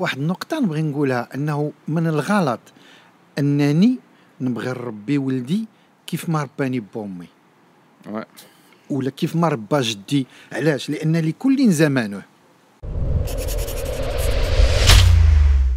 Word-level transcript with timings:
واحد 0.00 0.18
النقطة 0.18 0.60
نبغي 0.60 0.82
نقولها 0.82 1.28
أنه 1.34 1.72
من 1.88 2.06
الغلط 2.06 2.60
أنني 3.38 3.98
نبغي 4.40 4.68
نربي 4.68 5.18
ولدي 5.18 5.66
كيف 6.06 6.28
ما 6.28 6.42
رباني 6.42 6.84
Ouais. 8.06 8.24
ولا 8.90 9.10
كيف 9.10 9.36
ما 9.36 9.48
ربى 9.48 9.80
جدي. 9.80 10.26
علاش؟ 10.52 10.90
لأن 10.90 11.16
لكل 11.16 11.70
زمانه. 11.72 12.22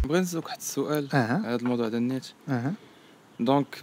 بغيت 0.04 0.22
نسألك 0.22 0.44
واحد 0.46 0.58
السؤال. 0.58 1.08
هذا 1.12 1.54
الموضوع 1.56 1.88
ديال 1.88 2.02
النيت. 2.02 2.26
أها. 2.48 2.72
donc 3.40 3.82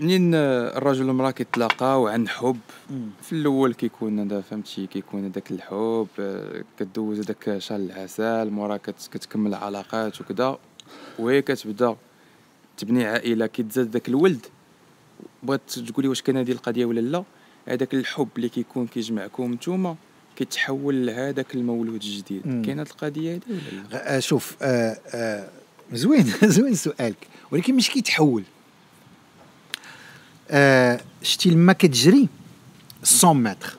منين 0.00 0.34
الرجل 0.34 1.06
والمرأة 1.08 1.30
كيتلاقاو 1.30 2.08
عن 2.08 2.28
حب. 2.28 2.56
في 3.22 3.32
الأول 3.32 3.74
كيكون 3.74 4.20
هذا 4.20 4.40
فهمتي؟ 4.40 4.86
كيكون 4.86 5.24
هذاك 5.24 5.50
الحب 5.50 6.06
آه، 6.20 6.62
كدوز 6.78 7.18
هذاك 7.20 7.58
شهر 7.58 7.78
العسل 7.78 8.50
مورا 8.50 8.76
كت- 8.76 9.08
كتكمل 9.12 9.54
علاقات 9.54 10.20
وكذا 10.20 10.58
وهي 11.18 11.42
كتبدا 11.42 11.96
تبني 12.76 13.04
عائلة 13.06 13.46
كيتزاد 13.46 13.90
داك 13.90 14.08
الولد. 14.08 14.46
بغات 15.42 15.60
تقولي 15.70 16.08
واش 16.08 16.22
كاين 16.22 16.36
هذه 16.36 16.52
القضية 16.52 16.84
ولا 16.84 17.00
لا؟ 17.00 17.24
هذاك 17.68 17.94
الحب 17.94 18.28
اللي 18.36 18.48
كيكون 18.48 18.86
كيجمعكم 18.86 19.52
نتوما 19.52 19.96
كيتحول 20.36 21.06
لهذاك 21.06 21.54
المولود 21.54 21.94
الجديد. 21.94 22.42
كاينة 22.66 22.82
هذه 22.82 22.88
القضية 22.90 23.34
هذه 23.34 23.40
ولا 23.92 23.98
لا؟ 23.98 24.20
شوف 24.20 24.56
آه 24.62 24.98
آه 25.14 25.48
زوين 25.92 26.24
زوين 26.56 26.74
سؤالك 26.74 27.26
ولكن 27.50 27.74
مش 27.74 27.90
كيتحول. 27.90 28.42
شتي 31.22 31.50
لما 31.50 31.72
كتجري 31.72 32.28
100 33.24 33.32
متر. 33.34 33.78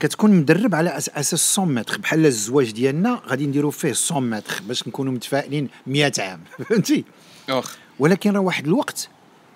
كتكون 0.00 0.30
مدرب 0.30 0.74
على 0.74 0.90
أساس 0.98 1.58
100 1.58 1.68
متر. 1.68 1.98
بحال 1.98 2.26
الزواج 2.26 2.70
ديالنا 2.70 3.22
غادي 3.28 3.46
نديرو 3.46 3.70
فيه 3.70 3.94
100 4.10 4.20
متر 4.20 4.62
باش 4.68 4.88
نكونوا 4.88 5.12
متفائلين 5.12 5.68
100 5.86 6.12
عام. 6.18 6.40
فهمتي؟ 6.68 7.04
أخ. 7.48 7.76
ولكن 7.98 8.30
راه 8.32 8.40
واحد 8.40 8.66
الوقت 8.66 9.08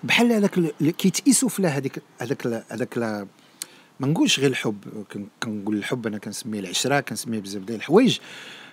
بحال 0.03 0.31
هذاك 0.31 0.59
كيتقيسوا 0.97 1.49
في 1.49 1.67
هذيك 1.67 2.01
هذاك 2.21 2.47
هذاك 2.71 2.97
ما 3.99 4.07
نقولش 4.07 4.39
غير 4.39 4.49
الحب. 4.49 4.77
كن- 5.13 5.27
كنقول 5.43 5.77
الحب 5.77 6.07
أنا 6.07 6.17
كنسميه 6.17 6.59
العشرة 6.59 6.99
كنسميه 6.99 7.39
بزاف 7.39 7.63
ديال 7.63 7.77
الحوايج. 7.77 8.17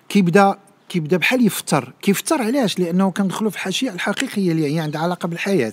كيبدا 0.09 0.59
كيبدا 0.89 1.17
بحال 1.17 1.47
يفتر 1.47 1.93
كيفتر 2.03 2.43
علاش؟ 2.43 2.79
لأنه 2.79 3.11
كندخلوا 3.11 3.51
في 3.51 3.57
الحاشيه 3.57 3.91
الحقيقية 3.91 4.53
اللي 4.53 4.75
هي 4.75 4.81
عندها 4.81 5.01
علاقة 5.01 5.27
بالحياة. 5.29 5.73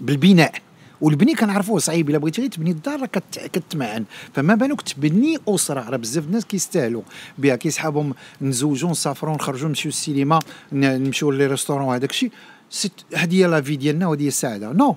بالبناء. 0.00 0.54
والبني 1.00 1.34
كنعرفوه 1.34 1.78
صعيب. 1.78 2.10
إلا 2.10 2.18
بغيتي 2.18 2.40
غير 2.40 2.50
تبني 2.50 2.70
الدار 2.70 3.00
راه 3.00 3.06
كت- 3.06 3.50
كتمعن. 3.52 4.04
فما 4.34 4.54
بالك 4.54 4.82
تبني 4.82 5.38
أسرة. 5.48 5.90
راه 5.90 5.96
بزاف 5.96 6.24
الناس 6.24 6.44
كيستاهلوا. 6.44 7.02
بها 7.38 7.56
كيسحابهم 7.56 8.14
نزوجوا 8.42 8.90
نسافروا 8.90 9.34
نخرجوا 9.34 9.68
نمشيو 9.68 9.88
للسينما 9.90 10.38
نمشيو 10.72 11.30
les 11.30 11.46
restaurants 11.46 11.94
هذاك 11.94 12.10
الشيء. 12.10 12.30
هذه 13.14 13.34
هي 13.34 13.46
la 13.46 13.60
vie 13.60 13.76
ديالنا 13.76 14.06
وهذه 14.06 14.22
هي 14.22 14.28
السعادة. 14.28 14.72
Non. 14.72 14.96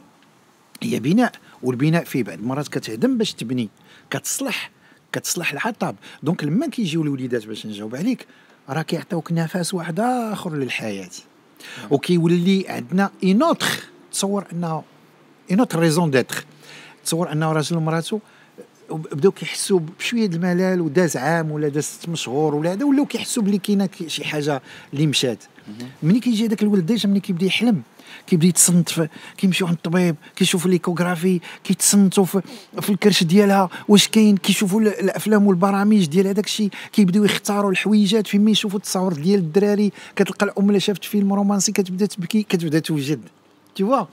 هي 0.84 1.00
بناء. 1.00 1.32
والبناء 1.64 2.04
فيه 2.04 2.24
بعض 2.24 2.38
المرات 2.40 2.68
كتهدم 2.68 3.18
باش 3.18 3.34
تبني. 3.34 3.70
كتصلح. 4.10 4.72
كتصلح 5.12 5.54
الحطب 5.54 5.96
donc 6.24 6.44
لما 6.44 6.68
كيجيو 6.68 7.02
الوليدات 7.04 7.46
باش 7.46 7.66
نجاوب 7.66 7.96
عليك 7.96 8.26
راه 8.70 8.82
كيعطيوك 8.82 9.32
نفس 9.32 9.74
واحد 9.74 10.00
آخر 10.00 10.56
للحياة. 10.56 11.10
وكيولي 11.92 12.66
عندنا 12.70 13.10
une 13.24 13.44
autre 13.44 13.68
تصور 14.12 14.46
انه 14.54 14.84
une 15.52 15.60
autre 15.60 15.80
raison 15.80 16.12
d'être 16.12 16.46
تصور 17.06 17.32
أنه 17.32 17.52
راجل 17.52 17.78
ومرأته 17.78 18.20
بداو 18.92 19.32
كيحسوا 19.32 19.80
بشوية 20.00 20.26
الملل 20.26 20.82
وداز 20.82 21.18
عام 21.18 21.52
ولا 21.52 21.68
داز 21.68 21.84
ست 21.84 22.14
شهور 22.16 22.56
ولا 22.56 22.72
هذا 22.74 22.86
ولاو 22.86 23.06
كيحسوا 23.06 23.44
بلي 23.44 23.58
كاينة 23.58 23.90
شي 24.08 24.24
حاجة 24.24 24.62
اللي 24.94 25.08
مشات. 25.08 25.44
ملي 26.04 26.20
كيجي 26.20 26.46
هذاك 26.48 26.64
الولد 26.64 26.86
déjà 26.86 27.10
ملي 27.10 27.20
كيبدا 27.20 27.46
يحلم 27.46 27.82
كيبدا 28.28 28.48
يتصنت 28.48 28.90
كيمشيو 29.38 29.68
عند 29.68 29.76
الطبيب 29.76 30.16
كيشوفوا 30.36 30.72
l'échographie 30.72 31.40
كيتصنتوا 31.64 32.26
في, 32.26 32.42
في 32.82 32.90
الكرش 32.90 33.24
ديالها 33.24 33.70
واش 33.88 34.08
كاين 34.08 34.38
كيشوفوا 34.38 34.82
ال- 34.82 35.00
الأفلام 35.00 35.48
والبرامج 35.48 36.06
ديال 36.06 36.28
هذاك 36.28 36.46
الشيء 36.46 36.70
كيبداو 36.94 37.24
يختاروا 37.24 37.72
الحويجات 37.72 38.28
فين 38.28 38.46
ما 38.46 38.52
يشوفوا 38.52 38.78
التصاور 38.80 39.14
ديال 39.14 39.40
الدراري 39.40 39.92
كتلقى 40.16 40.46
الأم 40.46 40.68
اللي 40.70 40.80
شافت 40.80 41.04
فيلم 41.04 41.34
رومانسي 41.34 41.72
كتبدا 41.72 42.06
تبكي 42.06 42.44
كتبدا 42.44 42.80
توجد. 42.80 43.22
تيوا 43.76 44.06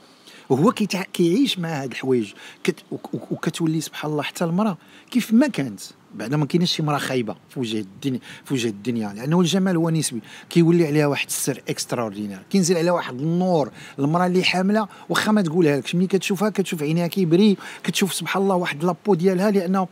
وهو 0.49 0.71
كيتع... 0.71 1.01
كيعيش 1.13 1.59
مع 1.59 1.69
هاد 1.83 1.91
الحوايج. 1.91 2.33
كت... 2.63 2.75
وك- 2.91 3.13
وك- 3.13 3.31
وكتولي 3.31 3.81
سبحان 3.81 4.11
الله 4.11 4.23
حتى 4.23 4.43
المرأة. 4.43 4.77
كيف 5.11 5.33
ما 5.33 5.47
كانت. 5.47 5.79
بعد 6.15 6.33
ما 6.33 6.45
كاينش 6.45 6.75
شي 6.75 6.83
مرأة 6.83 6.97
خايبة 6.97 7.35
في 7.49 7.59
وجه 7.59 7.79
الدنيا 7.79 8.19
في 8.45 8.53
وجه 8.53 8.67
الدنيا. 8.67 9.13
لأنه 9.13 9.39
الجمال 9.41 9.75
هو 9.77 9.89
نسبي. 9.89 10.19
كيولي 10.49 10.87
عليها 10.87 11.07
واحد 11.07 11.27
السر 11.27 11.61
extraordinaire 11.69 12.39
كينزل 12.49 12.77
عليها 12.77 12.91
واحد 12.93 13.19
النور. 13.21 13.71
المرأة 13.99 14.27
اللي 14.27 14.43
حاملة 14.43 14.87
واخا 15.09 15.31
ما 15.31 15.41
تقولها 15.41 15.77
لكش 15.77 15.95
ملي 15.95 16.07
كتشوفها 16.07 16.49
كتشوف 16.49 16.83
عينيها 16.83 17.07
كيبري 17.07 17.57
كتشوف 17.83 18.13
سبحان 18.13 18.43
الله 18.43 18.55
واحد 18.55 18.83
la 18.83 18.93
peau 18.93 19.13
ديالها. 19.15 19.51
لأنه 19.51 19.87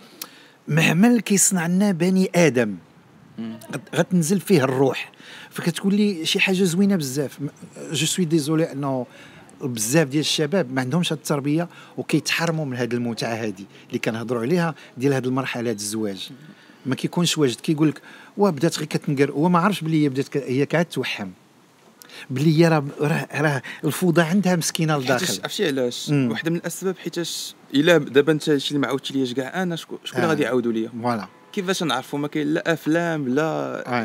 معمل 0.67 1.19
كيصنع 1.21 1.67
لنا 1.67 1.91
بني 1.91 2.29
آدم 2.35 2.75
غت- 3.73 3.95
غتنزل 3.95 4.39
فيه 4.39 4.63
الروح. 4.63 5.11
فكتقول 5.49 5.95
لي 5.95 6.25
شي 6.25 6.39
حاجة 6.39 6.63
زوينة 6.63 6.95
بزاف. 6.95 7.39
Je 7.91 8.05
suis 8.05 8.25
désolé 8.25 8.71
إنه 8.71 9.05
بزاف 9.61 10.07
ديال 10.07 10.19
الشباب 10.21 10.73
ما 10.73 10.81
عندهمش 10.81 11.13
هاد 11.13 11.19
التربية 11.19 11.67
وكيتحرموا 11.97 12.65
من 12.65 12.77
هاد 12.77 12.93
المتعة 12.93 13.33
هادي 13.33 13.65
اللي 13.87 13.99
كنهضروا 13.99 14.41
عليها 14.41 14.75
ديال 14.97 15.13
هاد 15.13 15.25
المرحلة 15.25 15.63
ديال 15.63 15.75
الزواج. 15.75 16.29
ما 16.85 16.95
كيكونش 16.95 17.37
واجد. 17.37 17.59
كيقول 17.59 17.89
لك 17.89 18.01
وا 18.37 18.49
بدات 18.49 18.77
غير 18.77 18.87
كتنقر. 18.87 19.31
هو 19.31 19.49
ما 19.49 19.59
عرفش 19.59 19.81
بلي 19.81 20.03
هي 20.03 20.09
بدات 20.09 20.37
هي 20.37 20.65
كتوحم 20.65 21.29
بلي 22.29 22.59
هي 22.59 22.67
راه 22.67 22.83
راه 23.33 23.61
الفوضى 23.83 24.21
عندها 24.21 24.55
مسكينة 24.55 24.97
لداخل. 24.97 25.41
عرفتي 25.43 25.67
علاش. 25.67 26.09
واحدة 26.09 26.51
من 26.51 26.57
الأسباب 26.57 26.97
حيتاش 26.97 27.55
إلا 27.73 27.97
دابا 27.97 28.31
أنت 28.31 28.57
شي 28.57 28.69
اللي 28.69 28.79
ما 28.79 28.87
عاودتي 28.87 29.13
ليش 29.13 29.33
كاع 29.33 29.63
أنا 29.63 29.75
شكون 29.75 29.97
شكون 30.03 30.17
اللي 30.17 30.27
آه. 30.27 30.29
غادي 30.29 30.43
يعاودوا 30.43 30.71
ليا؟ 30.71 30.89
Voilà. 31.01 31.27
كيفاش 31.55 31.83
نعرفوا 31.83 32.19
ما 32.19 32.27
كاين 32.27 32.47
لا 32.53 32.73
أفلام 32.73 33.27
لا 33.27 33.43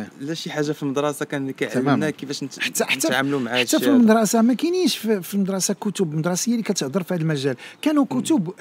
آه. 0.00 0.06
لا 0.20 0.34
شي 0.34 0.50
حاجة 0.50 0.72
في 0.72 0.82
المدرسة 0.82 1.24
كان. 1.24 1.50
كيعلمنا 1.50 2.10
كيفاش 2.10 2.44
نت- 2.44 2.58
حتى 2.60 2.84
حتى 2.84 3.08
نتعاملوا 3.08 3.40
مع 3.40 3.50
حتى 3.58 3.78
في. 3.78 3.88
المدرسة 3.88 4.42
ما 4.42 4.54
كاينينش 4.54 4.96
في, 4.96 5.22
في 5.22 5.34
المدرسة 5.34 5.74
كتب 5.74 6.14
مدرسية 6.14 6.52
اللي 6.52 6.62
كتهضر 6.62 7.02
في 7.02 7.14
هذا 7.14 7.22
المجال 7.22 7.56
كانوا 7.82 8.04
كتب 8.04 8.52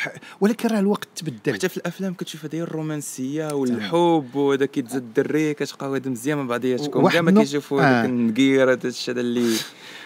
ولكن 0.42 0.70
راه 0.70 0.80
الوقت 0.80 1.08
تبدل 1.16 1.54
حتى 1.54 1.70
في 1.70 1.78
الأفلام 1.78 2.14
كتشوف 2.14 2.46
هذه 2.46 2.60
الرومانسية 2.60 3.54
والحب 3.54 4.36
وهذا 4.36 4.66
كيتزاد 4.66 5.02
الدري 5.02 5.54
كتبقاو 5.54 5.96
هذا 5.96 6.10
مزيان 6.10 6.38
من 6.38 6.48
بعضياتكم 6.48 7.10
كاع 7.10 7.22
ما 7.22 7.32
كيشوفوا 7.32 7.82
آه. 7.82 7.84
هذاك 7.84 8.10
النقير 8.10 8.72
هذا 8.72 8.88
الشيء 8.88 9.14
هذا 9.14 9.22
اللي 9.22 9.56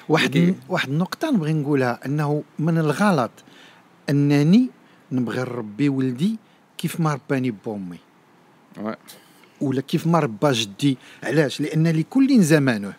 واحد 0.09 0.55
واحد 0.69 0.89
النقطة 0.89 1.31
نبغي 1.31 1.53
نقولها 1.53 1.99
أنه 2.05 2.43
من 2.59 2.77
الغلط 2.77 3.31
أنني 4.09 4.69
نبغي 5.11 5.39
نربي 5.39 5.89
ولدي 5.89 6.35
كيف 6.77 6.99
ما 6.99 7.13
رباني 7.13 7.51
بامي. 7.65 7.97
ولا 9.61 9.81
كيف 9.81 10.07
ما 10.07 10.19
ربى 10.19 10.51
جدي 10.51 10.97
علاش؟ 11.23 11.61
لأن 11.61 11.87
لكل 11.87 12.41
زمانه. 12.41 12.93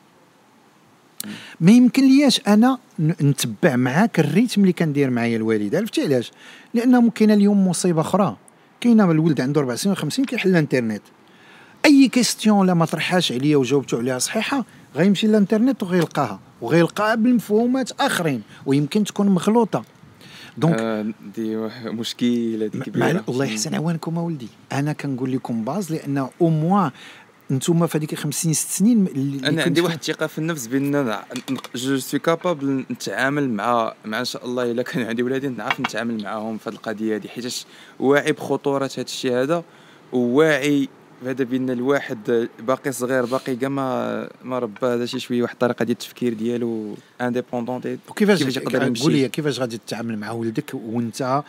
ما 1.61 1.73
يمكن 1.73 2.09
لياش 2.09 2.41
أنا 2.49 2.79
نتبع 3.01 3.77
معاك 3.77 4.21
الريتم 4.21 4.61
اللي 4.61 4.73
كندير 4.73 5.11
معايا 5.11 5.37
الوالد 5.37 5.75
عرفتي 5.75 6.03
علاش؟ 6.03 6.33
لأنه 6.75 7.11
كاينة 7.11 7.35
اليوم 7.35 7.69
مصيبة 7.69 8.01
أخرى. 8.01 8.37
كاينة 8.81 9.11
الولد 9.11 9.41
عنده 9.41 9.61
4 9.61 9.77
سنين 9.77 9.97
50 9.97 10.25
كيحل 10.25 10.51
الإنترنت. 10.51 11.03
أي 11.85 12.09
كيستيون 12.09 12.67
لا 12.67 12.75
ما 12.75 12.85
طرحهاش 12.85 13.33
عليا 13.33 13.56
وجاوبته 13.56 13.99
عليها 13.99 14.19
صحيحة 14.19 14.65
غيمشي 14.97 15.27
للإنترنت 15.27 15.83
وغيلقاها. 15.83 16.41
وغيلقاها 16.61 17.15
بالمفهومات 17.15 18.01
آخرين. 18.01 18.43
ويمكن 18.67 19.05
تكون 19.05 19.29
مغلوطة. 19.29 19.85
donc 20.59 20.78
آه، 20.81 21.06
دي 21.37 21.56
واحد- 21.56 21.87
مشكل 21.87 22.62
هذه 22.62 22.76
مع 22.78 22.84
كبيره 22.84 23.25
الله 23.28 23.44
يحسن 23.44 23.75
عوانكم 23.75 24.19
أولدي. 24.19 24.48
أنا 24.72 24.92
كنقول 24.92 25.32
لكم 25.32 25.65
باز 25.65 25.92
لأن 25.92 26.19
au 26.19 26.31
moins 26.49 26.91
أنتم 27.50 27.87
في 27.87 27.98
هذيك 27.98 28.15
خمس 28.15 28.34
سنين 28.42 28.54
ست 28.54 28.70
سنين 28.70 29.06
اللي 29.06 29.48
أنا 29.48 29.62
عندي 29.62 29.81
واحد 29.81 29.98
الثقة 29.98 30.26
في 30.26 30.38
النفس 30.38 30.66
بأن 30.66 31.19
je 31.75 31.99
suis 31.99 32.20
capable 32.20 32.85
نتعامل 32.90 33.50
مع 33.50 33.94
مع 34.05 34.19
إن 34.20 34.25
شاء 34.25 34.44
الله 34.44 34.70
إلا 34.70 34.82
كان 34.82 35.02
عندي 35.06 35.23
ولادي 35.23 35.49
نعرف 35.49 35.81
نتعامل 35.81 36.23
معاهم 36.23 36.58
في 36.58 36.69
هذه 36.70 36.75
القضية 36.75 37.17
هذه 37.17 37.29
حيتاش 37.29 37.67
واعي 38.00 38.32
بخطورة 38.32 38.84
هذا 38.96 39.02
الشيء 39.02 39.32
هذا 39.32 39.64
وواعي 40.12 40.88
بهذا 41.22 41.44
بأن 41.44 41.70
الواحد 41.70 42.49
باقي 42.61 42.93
صغير 42.93 43.25
باقي 43.25 43.56
كاع 43.56 43.69
ما 43.69 44.28
ما 44.44 44.58
ربى 44.58 44.87
هذا 44.87 45.06
شي 45.06 45.19
شوية 45.20 45.43
واحد 45.43 45.52
الطريقة 45.52 45.84
ديال 45.84 45.96
التفكير 45.96 46.34
ديالو 46.34 46.94
indépendant 47.20 47.81
وكيفاش 48.08 48.38
كيفاش 48.38 48.56
يقدر 48.56 48.78
قول 48.78 48.87
يمشي؟ 48.88 49.08
لي 49.08 49.28
كيفاش 49.28 49.61
غادي 49.61 49.78
تتعامل 49.78 50.19
مع 50.19 50.31
ولدك 50.31 50.75
وانت 50.75 51.43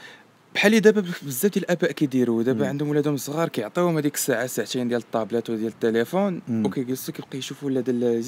بحال 0.55 0.71
اللي 0.71 0.79
دابا 0.79 1.03
بزاف 1.21 1.51
ديال 1.51 1.63
الآباء 1.63 1.91
كيديروا 1.91 2.43
دابا. 2.43 2.67
عندهم 2.67 2.89
ولادهم 2.89 3.17
صغار 3.17 3.49
كيعطيوهم 3.49 3.97
هذيك 3.97 4.15
الساعة 4.15 4.47
ساعتين 4.47 4.87
ديال 4.87 4.99
ال 4.99 5.04
tablettes 5.04 5.49
وديال 5.49 5.67
التليفون. 5.67 6.41
وكيجلسوا 6.49 7.13
كيبقى 7.13 7.37
يشوفوا 7.37 7.71
هذا 7.71 8.21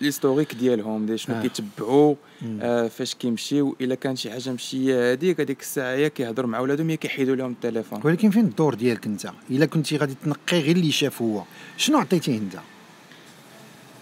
l'historique 0.00 0.54
ديالهم 0.54 1.06
ديال 1.06 1.20
شنو 1.20 1.36
آه. 1.36 1.42
كيتبعوا. 1.42 2.14
آه 2.60 2.88
فاش 2.88 3.14
كيمشيو 3.14 3.76
إلا 3.80 3.94
كان 3.94 4.16
شي 4.16 4.30
حاجة 4.30 4.50
مشية 4.50 5.12
هذيك 5.12 5.40
هذيك 5.40 5.60
الساعة 5.60 5.92
يا 5.92 6.08
كيهضروا 6.08 6.50
مع 6.50 6.60
ولادهم 6.60 6.90
يا 6.90 6.96
كيحيدوا 6.96 7.36
لهم 7.36 7.50
التليفون 7.52 8.00
ولكن 8.04 8.30
فين 8.30 8.44
الدور 8.44 8.74
ديالك 8.74 9.06
أنت 9.06 9.30
إلا 9.50 9.66
كنتي 9.66 9.96
غادي 9.96 10.14
تنقي 10.24 10.60
غير 10.60 10.76
اللي 10.76 10.90
شاف 10.90 11.22
هو 11.22 11.42
شنو 11.76 11.98
عطيتيه 11.98 12.38
أنت 12.38 12.56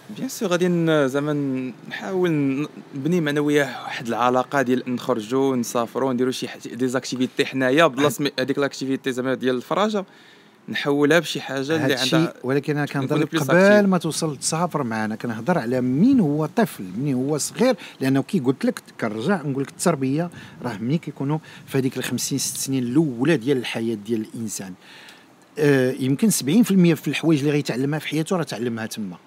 bien 0.09 0.29
sûr 0.29 0.49
غادي 0.49 0.67
زعما 1.07 1.33
نحاول 1.89 2.31
نبني 2.95 3.21
معنا 3.21 3.39
وياه 3.39 3.83
واحد 3.83 4.07
العلاقة 4.07 4.61
ديال 4.61 4.83
نخرجوا 4.87 5.55
نسافروا 5.55 6.13
نديروا 6.13 6.31
شي 6.31 6.47
des 6.73 6.87
activités 6.87 7.45
حنايا 7.45 7.87
بلاص 7.87 8.21
هذيك 8.39 8.59
l'activité 8.59 9.11
زعما 9.11 9.33
ديال 9.33 9.55
الفراجه 9.55 10.05
نحولها 10.69 11.19
بشي 11.19 11.41
حاجة 11.41 11.75
اللي 11.75 11.95
عندها 11.95 12.33
ولكن 12.43 12.77
أنا 12.77 12.85
كنهضر 12.85 13.23
قبل. 13.25 13.87
ما 13.87 13.97
توصل 13.97 14.37
تسافر 14.37 14.83
معنا 14.83 15.15
كنهضر 15.15 15.57
على 15.57 15.81
مين 15.81 16.19
هو 16.19 16.45
طفل 16.45 16.83
مين 16.97 17.15
هو 17.15 17.37
صغير 17.37 17.75
لأنه 18.01 18.23
كي 18.23 18.39
قلت 18.39 18.65
لك 18.65 18.81
كنرجع 19.01 19.41
نقول 19.41 19.63
لك 19.63 19.69
التربية 19.69 20.29
راه 20.63 20.77
ملي 20.77 20.97
كيكونوا 20.97 21.37
في 21.67 21.77
هذيك 21.77 21.97
ال 21.97 22.03
50 22.03 22.37
ست 22.37 22.57
سنين 22.57 22.83
الأولى 22.83 23.37
ديال 23.37 23.57
الحياة 23.57 23.95
ديال 23.95 24.21
الإنسان 24.21 24.73
آه 25.59 25.91
يمكن 25.99 26.29
70% 26.29 26.33
في 26.33 27.07
الحوايج 27.07 27.39
اللي 27.39 27.51
غيتعلمها 27.51 27.99
في 27.99 28.07
حياته 28.07 28.35
راه 28.35 28.43
تعلمها 28.43 28.85
تما 28.85 29.17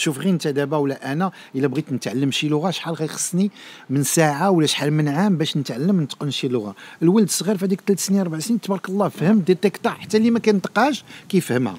شوف 0.00 0.18
غير 0.18 0.28
انت 0.28 0.48
دابا 0.48 0.76
ولا 0.76 1.12
أنا 1.12 1.32
إلا 1.54 1.66
بغيت 1.66 1.92
نتعلم 1.92 2.30
شي 2.30 2.48
لغة 2.48 2.70
شحال 2.70 2.94
غيخصني 2.94 3.50
من 3.90 4.02
ساعة 4.02 4.50
ولا 4.50 4.66
شحال 4.66 4.92
من 4.92 5.08
عام 5.08 5.36
باش 5.36 5.56
نتعلم 5.56 6.00
نتقن 6.00 6.30
شي 6.30 6.48
لغة. 6.48 6.74
الولد 7.02 7.24
الصغير 7.24 7.56
في 7.56 7.64
هذيك 7.64 7.80
ثلاث 7.86 8.06
سنين 8.06 8.20
أربع 8.20 8.38
سنين 8.38 8.60
تبارك 8.60 8.88
الله 8.88 9.08
فهم 9.08 9.38
ديتيكتا 9.38 9.90
حتى 9.90 10.16
اللي 10.16 10.30
ما 10.30 10.38
كينطقاش 10.38 11.04
كيفهمها. 11.28 11.78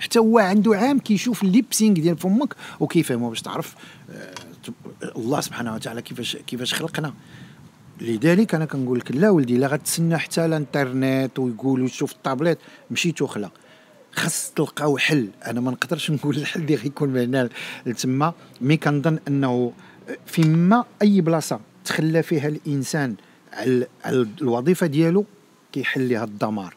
حتى 0.00 0.18
هو 0.18 0.38
عنده 0.38 0.76
عام 0.76 0.98
كيشوف 0.98 1.42
ال 1.42 1.49
lip 1.49 1.68
sync 1.68 1.94
ديال 1.94 2.18
فمك 2.18 2.56
وكيفهمه 2.80 3.28
باش 3.28 3.42
تعرف 3.42 3.74
آه، 4.10 4.34
الله 5.16 5.40
سبحانه 5.40 5.74
وتعالى 5.74 6.02
كيفاش 6.02 6.36
كيفاش 6.36 6.74
خلقنا. 6.74 7.14
لذلك 8.00 8.54
أنا 8.54 8.64
كنقول 8.64 8.98
لك 8.98 9.10
لا 9.10 9.30
ولدي 9.30 9.56
لا 9.56 9.66
غتسنى 9.66 10.18
حتى 10.18 10.44
الإنترنت 10.44 11.38
ويقولوا 11.38 11.88
شوف 11.88 12.12
الطابليت 12.12 12.58
مشيت 12.90 13.22
وخلا 13.22 13.50
خاص 14.14 14.50
تلقاو 14.50 14.98
حل. 14.98 15.28
أنا 15.46 15.60
ما 15.60 15.70
نقدرش 15.70 16.10
نقول 16.10 16.36
الحل 16.38 16.60
اللي 16.60 16.74
غيكون 16.74 17.08
من 17.08 17.20
هنا 17.20 17.48
لتما 17.86 18.34
مي 18.60 18.76
كنظن 18.76 19.18
أنه 19.28 19.72
فيما 20.26 20.84
أي 21.02 21.20
بلاصة 21.20 21.60
تخلى 21.84 22.22
فيها 22.22 22.48
الإنسان 22.48 23.14
على 23.52 23.86
الوظيفة 24.06 24.86
ديالو 24.86 25.24
كيحل 25.72 26.08
لها 26.08 26.24
الدمار. 26.24 26.74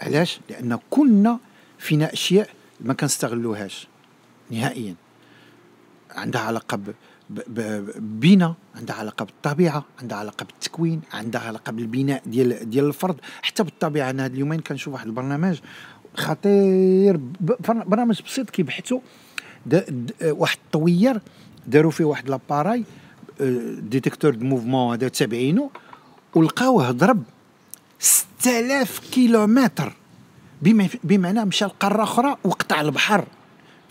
علاش؟ 0.00 0.40
لأن 0.50 0.78
كنا 0.90 1.38
فينا 1.78 2.12
أشياء 2.12 2.50
ما 2.80 2.94
كنستغلوهاش 2.94 3.86
نهائيا. 4.50 4.94
عندها 6.10 6.40
علاقة 6.40 6.80
ب 7.30 7.34
ب- 7.46 7.60
ب- 7.60 8.20
بنا 8.20 8.54
عندها 8.76 8.96
علاقة 8.96 9.24
بالطبيعة 9.24 9.84
عندها 10.02 10.18
علاقة 10.18 10.44
بالتكوين 10.44 11.00
عندها 11.12 11.40
علاقة 11.40 11.72
بالبناء 11.72 12.22
ديال 12.26 12.70
ديال 12.70 12.84
الفرد. 12.84 13.16
حتى 13.42 13.62
بالطبيعة 13.62 14.10
أنا 14.10 14.24
هاد 14.24 14.32
اليومين 14.32 14.60
كنشوف 14.60 14.94
واحد 14.94 15.06
البرنامج 15.06 15.58
خطير 16.16 17.20
برنامج 17.68 18.22
بسيط 18.22 18.50
كيبحثوا 18.50 19.00
واحد 20.22 20.58
الطوير 20.64 21.20
داروا 21.66 21.90
فيه 21.90 22.04
واحد 22.04 22.30
l'appareil 22.30 22.84
آه، 23.40 23.74
détecteur 23.80 24.34
de 24.34 24.46
mouvement 24.46 24.92
هذا 24.96 25.08
تابعينه 25.08 25.70
ولقاوه 26.34 26.90
ضرب 26.90 27.22
6000 27.98 28.98
كيلومتر. 29.12 29.96
بمعنى 31.04 31.44
مشى 31.44 31.64
لقارة 31.64 32.02
أخرى 32.02 32.36
وقطع 32.44 32.80
البحر. 32.80 33.24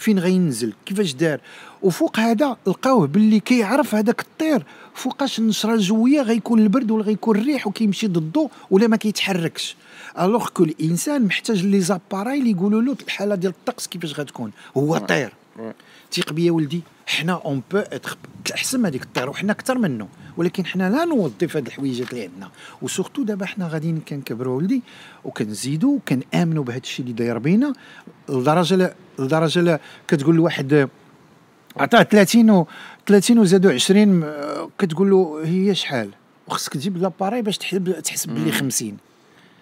فين 0.03 0.19
غينزل؟ 0.19 0.73
كيفاش 0.85 1.13
دار؟ 1.13 1.39
وفوق 1.81 2.19
هذا 2.19 2.57
لقاوه 2.67 3.07
باللي 3.07 3.39
كيعرف 3.39 3.95
هذاك 3.95 4.21
الطير. 4.21 4.63
فوقاش 4.95 5.39
النشره 5.39 5.73
الجويه 5.73 6.21
غيكون 6.21 6.59
البرد 6.59 6.91
ولا 6.91 7.03
غيكون 7.03 7.37
الريح 7.37 7.67
وكيمشي 7.67 8.07
ضده 8.07 8.49
ولا 8.71 8.87
ما 8.87 8.97
كيتحركش. 8.97 9.75
alors 10.19 10.49
que 10.49 10.63
الإنسان 10.63 11.25
محتاج 11.25 11.65
les 11.65 11.81
appareils 11.81 12.39
اللي 12.39 12.51
يقولوا 12.51 12.81
له 12.81 12.95
الحالة 13.03 13.35
ديال 13.35 13.51
الطقس 13.51 13.87
كيفاش 13.87 14.19
غتكون؟ 14.19 14.51
هو 14.77 14.97
طير. 14.97 15.33
تيق 16.13 16.33
بيا 16.33 16.51
ولدي. 16.51 16.81
حنا 17.07 17.33
on 17.33 17.61
peut 17.71 17.77
être 17.77 18.17
احسن 18.55 18.79
من 18.79 18.85
هذيك 18.85 19.03
الطير 19.03 19.29
وحنا 19.29 19.51
أكثر 19.51 19.77
منه. 19.77 20.07
ولكن 20.37 20.65
حنا 20.65 20.89
لا 20.89 21.05
نوظف 21.05 21.55
هاد 21.55 21.67
الحويجات 21.67 22.13
اللي 22.13 22.23
عندنا. 22.23 22.49
و 22.81 22.86
surtout 22.86 23.23
دابا 23.23 23.45
حنا 23.45 23.67
غاديين 23.67 23.99
كنكبروا 24.07 24.57
ولدي 24.57 24.81
وكنزيدوا 25.25 25.95
وكنامنوا 25.95 26.63
بهذا 26.63 26.77
الشيء 26.77 27.05
اللي 27.05 27.15
داير 27.15 27.37
بينا. 27.37 27.73
لدرجة 28.29 28.95
لدرجة 29.19 29.79
كتقول 30.07 30.35
لواحد 30.35 30.89
عطاه 31.77 32.03
30 32.03 32.49
و 32.49 32.67
30 33.07 33.39
وزادوا 33.39 33.71
20 33.71 34.23
آه، 34.23 34.69
كتقول 34.79 35.09
له 35.09 35.41
هي 35.45 35.75
شحال؟ 35.75 36.09
وخصك 36.47 36.73
تجيب 36.73 36.97
l'appareil 36.97 37.41
باش 37.41 37.57
تحسب 37.57 38.01
تحسب 38.01 38.33
باللي 38.33 38.51
50 38.51 38.97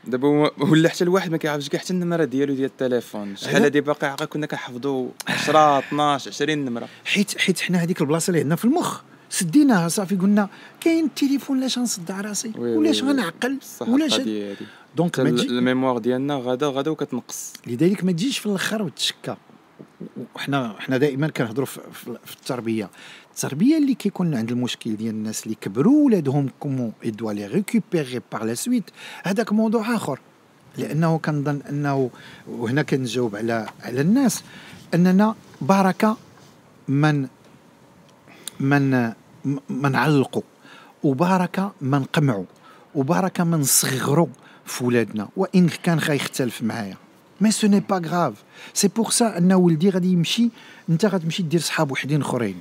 دابا 0.07 0.27
هو- 0.27 0.51
ولا 0.59 0.89
حتى 0.89 1.03
الواحد 1.03 1.31
ما 1.31 1.37
كيعرفش 1.37 1.69
كاع 1.69 1.79
حتى 1.79 1.93
النمرة 1.93 2.23
ديالو 2.23 2.53
ديال 2.53 2.65
التليفون 2.65 3.35
شحال. 3.35 3.63
هادي 3.63 3.81
باقي 3.81 4.07
عاقل 4.07 4.25
كنا 4.25 4.45
كنحفظوا 4.45 5.09
10 5.27 5.79
12 5.79 6.29
20 6.31 6.65
نمرة 6.65 6.87
حيت 7.05 7.37
حيت 7.37 7.59
حنا 7.59 7.77
هذيك 7.83 8.01
البلاصة 8.01 8.29
اللي 8.31 8.39
عندنا 8.39 8.55
في 8.55 8.65
المخ 8.65 9.01
سديناها 9.29 9.87
صافي 9.87 10.15
قلنا 10.15 10.49
كاين 10.81 11.05
التليفون 11.05 11.59
لاش 11.59 11.77
غنصدع 11.79 12.21
راسي 12.21 12.51
ولاش. 12.57 13.03
غنعقل 13.03 13.57
ولاش 13.81 14.21
donc 14.95 15.19
ال 15.19 15.29
mémoire 15.29 15.97
ديالنا 15.97 16.35
غدا 16.35 16.67
غدا 16.67 16.91
وكتنقص 16.91 17.53
لذلك 17.67 18.03
ما 18.03 18.11
تجيش 18.11 18.37
في 18.39 18.45
الأخر 18.45 18.81
وتشكى 18.83 19.35
وحنا 20.35 20.75
حنا 20.79 20.97
دائما 20.97 21.27
كنهضروا 21.27 21.65
في, 21.65 22.17
التربية. 22.33 22.89
التربية 23.31 23.77
اللي 23.77 23.93
كيكون 23.93 24.35
عند 24.35 24.51
المشكل 24.51 24.95
ديال 24.95 25.13
الناس 25.15 25.43
اللي 25.43 25.55
كبروا 25.61 26.05
ولادهم 26.05 26.49
comment 26.59 26.93
on 27.03 27.13
doit 27.13 27.33
les 27.33 27.47
récupérer 27.47 28.21
par 28.31 28.43
la 28.43 28.53
suite 28.53 28.83
هذاك 29.23 29.53
موضوع 29.53 29.95
آخر. 29.95 30.19
لأنه 30.77 31.17
كنظن 31.17 31.61
أنه 31.69 32.09
وهنا 32.47 32.81
كنجاوب 32.81 33.35
على 33.35 33.67
على 33.83 34.01
الناس 34.01 34.43
أننا 34.93 35.35
بركه 35.61 36.17
من 36.87 37.27
من 38.59 39.13
من 39.69 39.91
نعلقوا 39.91 40.41
وبركه 41.03 41.71
ما 41.81 41.99
نقمعوا 41.99 42.45
وبركه 42.95 43.43
ما 43.43 43.57
نصغروا 43.57 44.27
في 44.65 44.83
ولادنا 44.83 45.29
وإن 45.37 45.69
كان 45.69 45.99
غيختلف 45.99 46.63
معايا. 46.63 46.97
mais 47.41 47.51
ce 47.51 47.67
n'est 47.67 47.79
pas 47.79 47.97
grave 47.97 48.43
c'est 48.73 48.87
pour 48.87 49.09
ça 49.09 49.37
أن 49.37 49.53
ولدي 49.53 49.89
غادي 49.89 50.07
يمشي 50.11 50.49
أنت 50.89 51.05
غتمشي 51.05 51.43
دير 51.43 51.59
صحاب 51.59 51.91
وحدين 51.91 52.21
أخرين. 52.21 52.59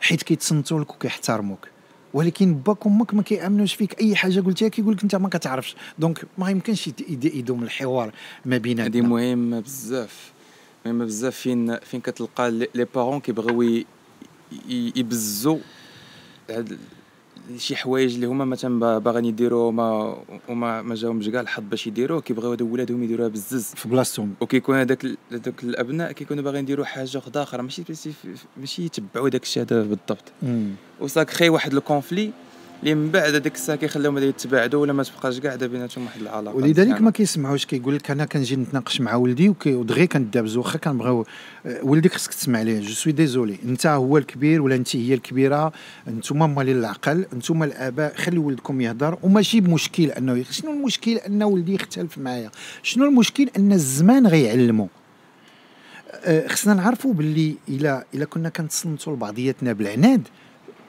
حيت 0.00 0.22
كيتصنتوا 0.22 0.80
لك 0.80 0.90
وكيحترموك. 0.90 1.68
ولكن 2.14 2.54
باك 2.54 2.86
وامك 2.86 3.14
ما 3.14 3.22
كيأمنوش 3.22 3.74
فيك. 3.74 4.00
أي 4.00 4.16
حاجة 4.16 4.40
قلتيها 4.40 4.68
كيقول 4.68 4.94
لك 4.94 5.02
أنت 5.02 5.14
ما 5.14 5.28
كتعرفش. 5.28 5.76
donc 5.98 6.24
ما 6.38 6.50
يمكنش 6.50 6.86
يد- 6.88 7.04
يد- 7.08 7.24
يدوم 7.34 7.62
الحوار 7.62 8.12
ما 8.44 8.54
هذه 8.56 8.60
بيناتنا 8.60 9.02
مهمه 9.08 9.60
بزاف. 9.60 10.32
مهمه 10.86 11.04
بزاف 11.04 11.36
فين 11.36 11.76
فين 11.78 12.00
كتلقى 12.00 12.50
les 12.50 12.86
parents 12.94 13.20
كيبغيو 13.20 13.62
ي- 13.62 13.86
ي- 14.68 14.92
يبزوا 14.96 15.58
هاد 16.50 16.78
شي 17.56 17.76
حوايج 17.76 18.14
اللي 18.14 18.26
هما 18.26 18.44
مثلا 18.44 18.80
با- 18.80 18.98
باغيين 18.98 19.24
يديروه 19.24 19.62
وما 19.64 20.16
وما 20.48 20.82
ما 20.82 20.94
جاهمش 20.94 21.28
كاع 21.28 21.40
الحظ 21.40 21.62
باش 21.70 21.86
يديروه 21.86 22.20
كيبغيو 22.20 22.50
هادو 22.50 22.72
ولادهم 22.72 23.02
يديروها 23.02 23.28
بزز. 23.28 23.72
في 23.76 23.88
بلاصتهم. 23.88 24.34
وكيكون 24.40 24.76
هذاك 24.76 25.06
هذوك 25.32 25.62
الأبناء 25.64 26.12
كيكونوا 26.12 26.42
باغيين 26.42 26.64
يديروا 26.64 26.84
حاجة 26.84 27.18
وحدة 27.18 27.42
أخرى 27.42 27.62
ماشي 27.62 27.82
ماشي 28.56 28.82
يتبعوا 28.84 29.28
داك 29.28 29.42
الشيء 29.42 29.62
هذا 29.62 29.82
بالضبط. 29.82 30.24
وصاك 31.00 31.30
خي 31.30 31.48
واحد 31.48 31.74
ال 31.74 31.81
conflit 31.81 32.30
اللي 32.82 32.94
من 32.94 33.10
بعد 33.10 33.34
هذاك 33.34 33.54
الساعة 33.54 33.78
كيخليهم 33.78 34.16
هذا 34.18 34.26
يتباعدوا 34.26 34.82
ولا 34.82 34.92
ما 34.92 35.02
تبقاش 35.02 35.40
كاع 35.40 35.56
بيناتهم 35.56 36.04
واحد 36.04 36.20
العلاقة 36.20 36.56
ولذلك. 36.56 37.00
ما 37.00 37.10
كيسمعوش 37.10 37.66
كيقول 37.66 37.94
لك 37.94 38.10
أنا 38.10 38.24
كنجي 38.24 38.56
نتناقش 38.56 39.00
مع 39.00 39.14
ولدي 39.14 39.54
ودغيا 39.66 40.04
كندابز 40.04 40.56
واخا 40.56 40.78
كنبغيو 40.78 41.26
آه، 41.66 41.84
ولدك 41.84 42.14
خصك 42.14 42.34
تسمع 42.34 42.62
ليه 42.62 42.80
جو 42.80 42.94
سوي 42.94 43.12
ديزولي 43.12 43.56
انت 43.64 43.86
هو 43.86 44.18
الكبير 44.18 44.62
ولا 44.62 44.74
انت 44.74 44.96
هي 44.96 45.14
الكبيرة؟ 45.14 45.72
أنتم 46.08 46.38
موالين 46.38 46.78
العقل 46.78 47.26
أنتم 47.32 47.62
الآباء 47.62 48.14
خلي 48.16 48.38
ولدكم 48.38 48.80
يهضر. 48.80 49.18
وماشي 49.22 49.60
بمشكل 49.60 50.10
أنه 50.10 50.44
شنو 50.50 50.72
المشكل 50.72 51.16
أن 51.16 51.42
ولدي 51.42 51.74
يختلف 51.74 52.18
معايا؟ 52.18 52.50
شنو 52.82 53.04
المشكل 53.04 53.50
أن 53.56 53.72
الزمان 53.72 54.26
غيعلمه 54.26 54.88
آه، 56.24 56.48
خصنا 56.48 56.74
نعرفوا 56.74 57.14
باللي 57.14 57.54
الا 57.68 58.04
إلا 58.14 58.24
كنا 58.24 58.48
كنتصنتوا 58.48 59.12
لبعضياتنا 59.12 59.72
بالعناد. 59.72 60.28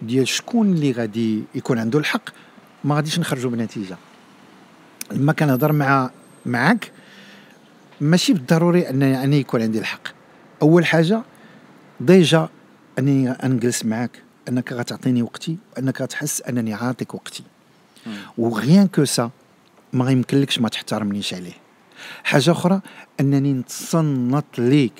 ديال 0.01 0.27
شكون 0.27 0.71
اللي 0.73 0.91
غادي 0.91 1.43
يكون 1.55 1.79
عنده 1.79 1.99
الحق 1.99 2.29
ما 2.83 2.95
غاديش 2.95 3.19
نخرجوا 3.19 3.51
بنتيجة. 3.51 3.97
لما 5.11 5.33
كنهضر 5.33 5.71
مع 5.71 6.09
معك 6.45 6.91
ماشي 8.01 8.33
بالضروري 8.33 8.89
ان 8.89 9.03
اني 9.03 9.39
يكون 9.39 9.61
عندي 9.61 9.79
الحق. 9.79 10.07
أول 10.61 10.85
حاجة 10.85 11.21
déjà 11.99 12.49
أني 12.99 13.35
نجلس 13.43 13.85
معك 13.85 14.21
أنك 14.49 14.73
غتعطيني 14.73 15.21
وقتي 15.21 15.57
وأنك 15.77 16.01
غتحس 16.01 16.41
أنني 16.41 16.73
عاطيك 16.73 17.13
وقتي. 17.15 17.43
و 18.37 18.47
rien 18.47 18.87
que 18.87 19.05
ça 19.05 19.29
ما 19.93 20.11
يمكنلكش 20.11 20.59
ما 20.59 20.69
تحترمنيش 20.69 21.33
عليه. 21.33 21.53
حاجة 22.23 22.51
أخرى 22.51 22.81
أنني 23.19 23.53
نتصنت 23.53 24.45
ليك. 24.57 24.93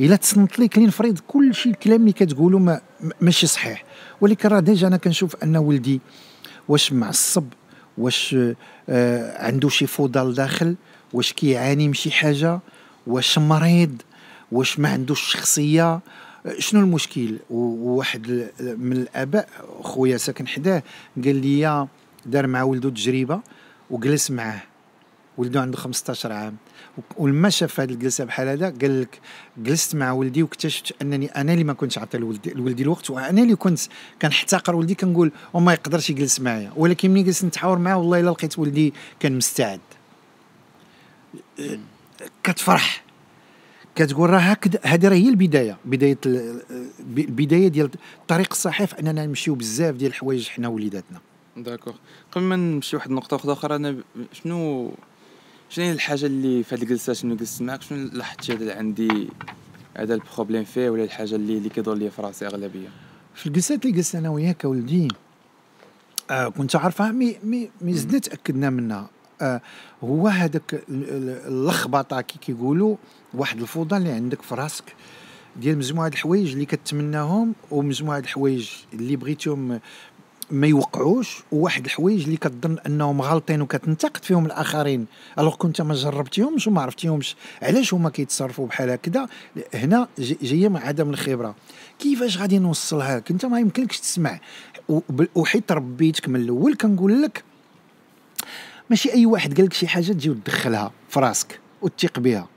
إلا 0.00 0.16
تصنت 0.16 0.58
ليك 0.58 0.78
لنفرض 0.78 1.18
كل 1.28 1.54
شيء 1.54 1.72
الكلام 1.72 2.00
اللي 2.00 2.12
ما- 2.58 2.80
ماشي 3.20 3.46
صحيح. 3.46 3.84
ولكن 4.20 4.48
راه 4.48 4.60
déjà 4.60 4.86
أنا 4.86 4.96
كنشوف 4.96 5.36
أن 5.42 5.56
ولدي 5.56 6.00
واش 6.68 6.92
معصب 6.92 7.44
واش 7.98 8.36
آه 8.88 9.46
عنده 9.46 9.68
شي 9.68 9.86
فضل 9.86 10.34
داخل 10.34 10.76
واش 11.12 11.32
كيعاني 11.32 11.88
من 11.88 11.94
شي 11.94 12.10
حاجة 12.10 12.60
واش 13.06 13.38
مريض 13.38 14.02
واش 14.52 14.78
ما 14.78 14.88
عندوش 14.88 15.32
شخصية 15.32 16.00
شنو 16.58 16.80
المشكل؟ 16.80 17.36
وواحد 17.50 18.50
من 18.60 18.92
الآباء 18.92 19.48
خويا 19.82 20.16
ساكن 20.16 20.48
حداه 20.48 20.82
قال 21.24 21.36
لي 21.36 21.86
دار 22.26 22.46
مع 22.46 22.62
ولده 22.62 22.90
تجربة 22.90 23.40
وجلس 23.90 24.30
معاه 24.30 24.62
ولده 25.38 25.60
عنده 25.60 25.76
15 25.76 26.32
عام. 26.32 26.56
ولما 27.16 27.50
شاف 27.50 27.80
هذه 27.80 27.90
الجلسة 27.90 28.24
بحال 28.24 28.48
هذا 28.48 28.74
قال 28.80 29.00
لك 29.00 29.20
جلست 29.58 29.94
مع 29.94 30.12
ولدي 30.12 30.42
واكتشفت 30.42 31.02
أنني 31.02 31.26
أنا 31.26 31.52
اللي 31.52 31.64
ما 31.64 31.72
كنتش 31.72 31.98
عطي 31.98 32.18
لولدي, 32.18 32.50
لولدي 32.50 32.82
الوقت 32.82 33.10
وأنا 33.10 33.42
اللي 33.42 33.56
كنت 33.56 33.80
كنحتقر 34.22 34.76
ولدي 34.76 34.94
كنقول 34.94 35.32
وما 35.54 35.72
يقدرش 35.72 36.10
يجلس 36.10 36.40
معايا. 36.40 36.72
ولكن 36.76 37.10
ملي 37.10 37.22
جلست 37.22 37.44
نتحاور 37.44 37.78
معاه 37.78 37.96
والله 37.98 38.20
إلا 38.20 38.30
لقيت 38.30 38.58
ولدي 38.58 38.94
كان 39.20 39.36
مستعد. 39.36 39.80
كتفرح. 42.42 43.04
كتقول 43.94 44.30
راه 44.30 44.38
هكذا 44.38 44.80
هذه 44.82 45.08
راه 45.08 45.14
هي 45.14 45.28
البداية. 45.28 45.76
بداية 45.84 46.18
البداية 46.26 47.68
ديال 47.68 47.90
الطريق 48.20 48.48
الصحيح 48.50 48.88
في 48.88 49.00
أننا 49.00 49.26
نمشيو 49.26 49.54
بزاف 49.54 49.94
ديال 49.94 50.10
الحوايج 50.10 50.48
حنا 50.48 50.68
وليداتنا. 50.68 51.20
داكوغ 51.56 51.94
قبل 52.32 52.44
ما 52.44 52.56
نمشي 52.56 52.96
واحد 52.96 53.08
النقطة 53.08 53.52
أخرى 53.52 53.76
أنا 53.76 53.96
شنو 54.32 54.92
شنو 55.70 55.84
هي 55.84 55.92
الحاجة 55.92 56.26
اللي 56.26 56.62
في 56.62 56.74
هذه 56.74 56.82
الجلسة؟ 56.82 57.12
شنو 57.12 57.36
جلست 57.36 57.62
معاك 57.62 57.82
شنو 57.82 58.08
لاحظتي 58.12 58.52
هذا 58.52 58.76
عندي؟ 58.76 59.28
هذا 59.96 60.14
ال 60.14 60.20
problème 60.20 60.64
فيه 60.64 60.90
ولا 60.90 61.04
الحاجة 61.04 61.34
اللي 61.34 61.58
اللي 61.58 61.68
كيدور 61.68 61.94
لي 61.94 62.10
في 62.10 62.22
راسي 62.22 62.46
أغلبية؟ 62.46 62.88
في 63.34 63.46
الجلسات 63.46 63.82
اللي 63.86 63.96
جلست 63.96 64.14
أنا 64.14 64.30
وياك 64.30 64.64
ولدي 64.64 65.08
آه 66.30 66.48
كنت 66.48 66.76
عارفها 66.76 67.10
مي 67.12 67.36
مي 67.44 67.70
مي 67.80 67.94
زدنا 67.94 68.18
تأكدنا 68.18 68.70
منها. 68.70 69.10
آه 69.40 69.60
هو 70.04 70.28
هذاك 70.28 70.84
اللخبطة 70.88 72.20
كي 72.20 72.38
كيقولوا 72.38 72.96
واحد 73.34 73.60
الفوضى 73.60 73.96
اللي 73.96 74.12
عندك 74.12 74.42
في 74.42 74.54
راسك 74.54 74.84
ديال 75.56 75.78
مجموعة 75.78 76.08
الحوايج 76.08 76.52
اللي 76.52 76.66
كتمناهم 76.66 77.54
ومجموعة 77.70 78.18
الحوايج 78.18 78.70
اللي 78.92 79.16
بغيتيهم 79.16 79.80
ما 80.50 80.66
يوقعوش 80.66 81.42
وواحد 81.52 81.84
الحوايج 81.84 82.22
اللي 82.24 82.36
كتظن 82.36 82.78
أنهم 82.86 83.22
غالطين 83.22 83.62
وكتنتقد 83.62 84.24
فيهم 84.24 84.46
الآخرين. 84.46 85.06
ألوغ 85.38 85.56
كنت 85.56 85.82
ما 85.82 85.94
جربتيهمش 85.94 86.66
وما 86.66 86.82
عرفتيهمش. 86.82 87.36
علاش 87.62 87.94
هما 87.94 88.10
كيتصرفوا 88.10 88.66
بحال 88.66 88.90
هكذا؟ 88.90 89.28
هنا 89.74 90.08
جاية 90.18 90.68
مع 90.68 90.80
عدم 90.80 91.10
الخبرة. 91.10 91.54
كيفاش 91.98 92.38
غادي 92.38 92.58
نوصلها؟ 92.58 93.16
لك 93.16 93.30
انت 93.30 93.46
ما 93.46 93.60
يمكنلكش 93.60 94.00
تسمع. 94.00 94.40
وحيت 95.34 95.72
ربيتك 95.72 96.28
من 96.28 96.40
الأول 96.40 96.74
كنقول 96.74 97.22
لك 97.22 97.44
ماشي 98.90 99.12
أي 99.12 99.26
واحد 99.26 99.56
قال 99.56 99.64
لك 99.64 99.72
شي 99.72 99.88
حاجة 99.88 100.12
تجي 100.12 100.30
وتدخلها 100.30 100.92
في 101.08 101.20
راسك 101.20 101.60
وتثيق 101.82 102.18
بها. 102.18 102.48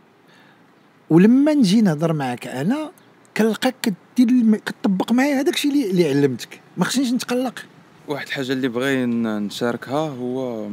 ولما 1.10 1.54
نجي 1.54 1.82
نهضر 1.82 2.14
معك 2.14 2.48
أنا 2.48 2.92
كنلقاك 3.38 3.76
كدير 4.16 4.58
كتطبق 4.58 5.12
معايا 5.12 5.40
هذاك 5.40 5.54
الشيء 5.54 5.92
اللي 5.92 6.10
علمتك. 6.10 6.60
ما 6.78 6.86
خصنيش 6.86 7.12
نتقلق. 7.12 7.66
واحد 8.08 8.28
الحاجة 8.28 8.52
اللي 8.52 8.68
بغي 8.68 9.06
نشاركها 9.06 10.10
هو 10.10 10.68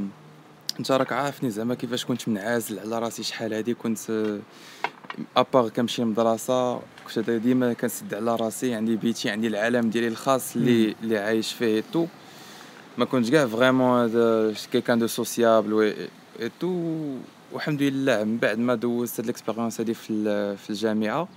انت 0.78 0.92
راك 0.92 1.12
عارفني 1.12 1.50
زعما 1.50 1.74
كيفاش 1.74 2.04
كنت 2.04 2.28
منعزل 2.28 2.78
على 2.78 2.98
راسي 2.98 3.22
شحال 3.22 3.54
هادي 3.54 3.74
كنت 3.74 3.98
à 5.36 5.43
part 5.43 5.68
كنمشي 5.68 6.02
للمدرسة 6.02 6.80
كنت 7.14 7.30
ديما 7.30 7.72
كنسد 7.72 8.14
على 8.14 8.36
راسي 8.36 8.74
عندي 8.74 8.96
بيتي 8.96 9.30
عندي 9.30 9.46
العالم 9.46 9.90
ديالي 9.90 10.08
الخاص 10.08 10.56
اللي 10.56 10.94
اللي 11.02 11.18
عايش 11.18 11.52
فيه 11.52 11.84
tout 11.92 12.06
ما 12.98 13.04
كنتش 13.04 13.30
كاع 13.30 13.46
vraiment 13.46 14.10
quelqu'un 14.72 14.98
de 14.98 15.06
sociable 15.06 15.72
et 15.72 15.92
tout 16.60 16.94
والحمد 17.52 17.82
لله 17.82 18.24
من 18.24 18.36
بعد 18.38 18.58
ما 18.58 18.74
دوزت 18.74 19.20
هاد 19.20 19.26
l'expérience 19.26 19.80
هادي 19.80 19.94
في 19.94 20.56
في 20.56 20.70
الجامعة. 20.70 21.28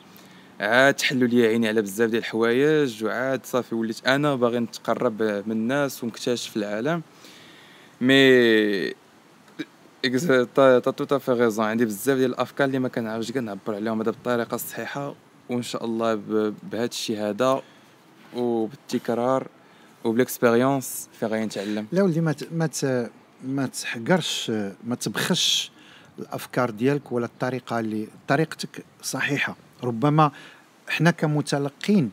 عاد 0.63 0.93
تحلوا 0.93 1.27
لي 1.27 1.47
عيني 1.47 1.67
على 1.67 1.81
بزاف 1.81 2.09
ديال 2.09 2.21
الحوايج 2.21 3.03
وعاد 3.03 3.45
صافي 3.45 3.75
وليت 3.75 4.07
أنا 4.07 4.35
باغي 4.35 4.59
نتقرب 4.59 5.23
من 5.23 5.51
الناس 5.51 6.03
ونكتشف 6.03 6.57
العالم. 6.57 7.01
mais 8.01 8.93
t'as 10.55 10.79
tout 10.79 11.19
à 11.19 11.22
fait 11.22 11.31
raison 11.31 11.65
عندي 11.65 11.85
بزاف 11.85 12.17
ديال 12.17 12.29
الأفكار 12.29 12.67
اللي 12.67 12.79
ما 12.79 12.89
كنعرفش 12.89 13.31
كاع 13.31 13.41
نعبر 13.41 13.75
عليهم 13.75 14.01
هذا 14.01 14.11
بالطريقة 14.11 14.55
الصحيحة 14.55 15.15
وإن 15.49 15.61
شاء 15.61 15.85
الله 15.85 16.15
بهذا 16.71 16.85
الشهاده 16.85 17.61
وبالتكرار 18.35 19.47
وبال 20.03 20.28
expérience 20.28 21.09
في 21.19 21.25
غادي 21.25 21.45
نتعلم. 21.45 21.87
لا 21.91 22.03
ولدي 22.03 22.21
ما 22.21 22.35
ما 22.51 22.69
ما 23.43 23.65
تحقرش 23.65 24.51
ما 24.83 24.95
تبخش 24.95 25.71
الأفكار 26.19 26.69
ديالك 26.69 27.11
ولا 27.11 27.25
الطريقة 27.25 27.79
اللي 27.79 28.07
طريقتك 28.27 28.85
صحيحة. 29.01 29.55
ربما 29.83 30.31
إحنا 30.89 31.11
كمتلقين 31.11 32.11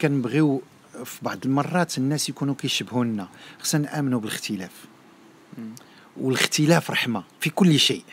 كنبغيو 0.00 0.62
في 1.04 1.18
بعض 1.22 1.38
المرات 1.44 1.98
الناس 1.98 2.28
يكونوا 2.28 2.54
كيشبهونا 2.54 3.28
خصنا 3.60 3.80
نآمنوا 3.80 4.20
بالاختلاف. 4.20 4.70
والاختلاف 6.16 6.90
رحمة 6.90 7.22
في 7.40 7.50
كل 7.50 7.78
شيء. 7.78 8.04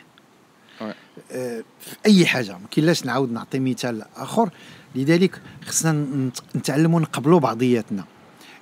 آه 0.81 1.63
في 1.79 1.95
أي 2.05 2.25
حاجة 2.25 2.51
ما 2.51 2.67
كاينلاش 2.71 3.05
نعاود 3.05 3.31
نعطي 3.31 3.59
مثال 3.59 4.05
آخر. 4.15 4.49
لذلك 4.95 5.41
خصنا 5.65 6.29
نتعلموا 6.55 6.99
نقبلوا 6.99 7.39
بعضياتنا. 7.39 8.05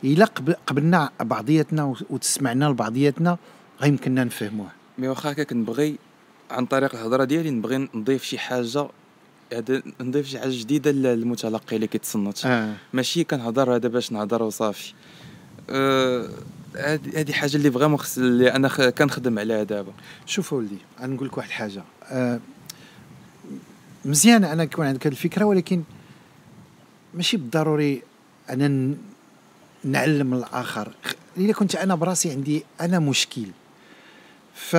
إلا 0.03 0.25
قبلنا 0.67 1.09
بعضياتنا 1.21 1.95
وتسمعنا 2.09 2.65
لبعضياتنا 2.65 3.37
غيمكننا 3.81 4.23
نفهموه. 4.23 4.67
مي 4.97 5.07
واخا 5.07 5.31
هكاك 5.31 5.53
نبغي 5.53 5.97
عن 6.51 6.65
طريق 6.65 6.95
الهضرة 6.95 7.23
ديالي 7.23 7.51
نبغي 7.51 7.89
نضيف 7.93 8.23
شي 8.23 8.37
حاجة 8.37 8.87
هذا 9.53 9.81
نضيف 10.01 10.27
شي 10.27 10.39
حاجة 10.39 10.59
جديدة 10.59 10.91
للمتلقي 10.91 11.75
اللي 11.75 11.87
كيتصنت. 11.87 12.45
آه. 12.45 12.73
ماشي 12.93 13.23
كنهضر 13.23 13.75
هذا 13.75 13.87
باش 13.89 14.11
نهضر 14.11 14.43
وصافي. 14.43 14.93
هذه 15.69 17.29
آه 17.29 17.31
حاجة 17.31 17.55
اللي 17.55 17.71
فريمون 17.71 17.97
خص 17.97 18.17
اللي 18.17 18.51
أنا 18.51 18.67
خ... 18.67 18.81
كنخدم 18.81 19.39
عليها 19.39 19.63
دابا. 19.63 19.93
شوف 20.25 20.53
ولدي 20.53 20.77
أنا 20.99 21.13
نقول 21.13 21.27
لك 21.27 21.37
واحد 21.37 21.47
الحاجة. 21.49 21.83
آه 22.05 22.39
مزيان 24.05 24.43
أنا 24.43 24.63
يكون 24.63 24.85
عندك 24.85 25.07
هذه 25.07 25.13
الفكرة 25.13 25.45
ولكن 25.45 25.83
ماشي 27.13 27.37
بالضروري 27.37 28.01
أنا 28.49 28.95
نعلم 29.83 30.33
الآخر. 30.33 30.91
إلا 31.37 31.53
كنت 31.53 31.75
أنا 31.75 31.95
براسي 31.95 32.31
عندي 32.31 32.63
أنا 32.81 32.99
مشكل. 32.99 33.45
ف 34.55 34.75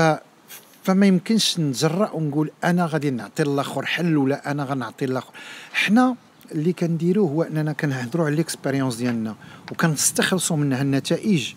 فما 0.82 1.06
يمكنش 1.06 1.60
نجرأ 1.60 2.10
ونقول 2.10 2.50
أنا 2.64 2.86
غادي 2.86 3.10
نعطي 3.10 3.42
الآخر 3.42 3.86
حل 3.86 4.16
ولا 4.16 4.50
أنا 4.50 4.64
غنعطي 4.64 5.04
الآخر. 5.04 5.32
حنا 5.72 6.16
اللي 6.52 6.72
كنديروه 6.72 7.30
هو 7.30 7.42
أننا 7.42 7.72
كنهضروا 7.72 8.26
على 8.26 8.36
l'expérience 8.36 8.96
ديالنا 8.96 9.34
وكنستخلصوا 9.70 10.56
منها 10.56 10.82
النتائج. 10.82 11.54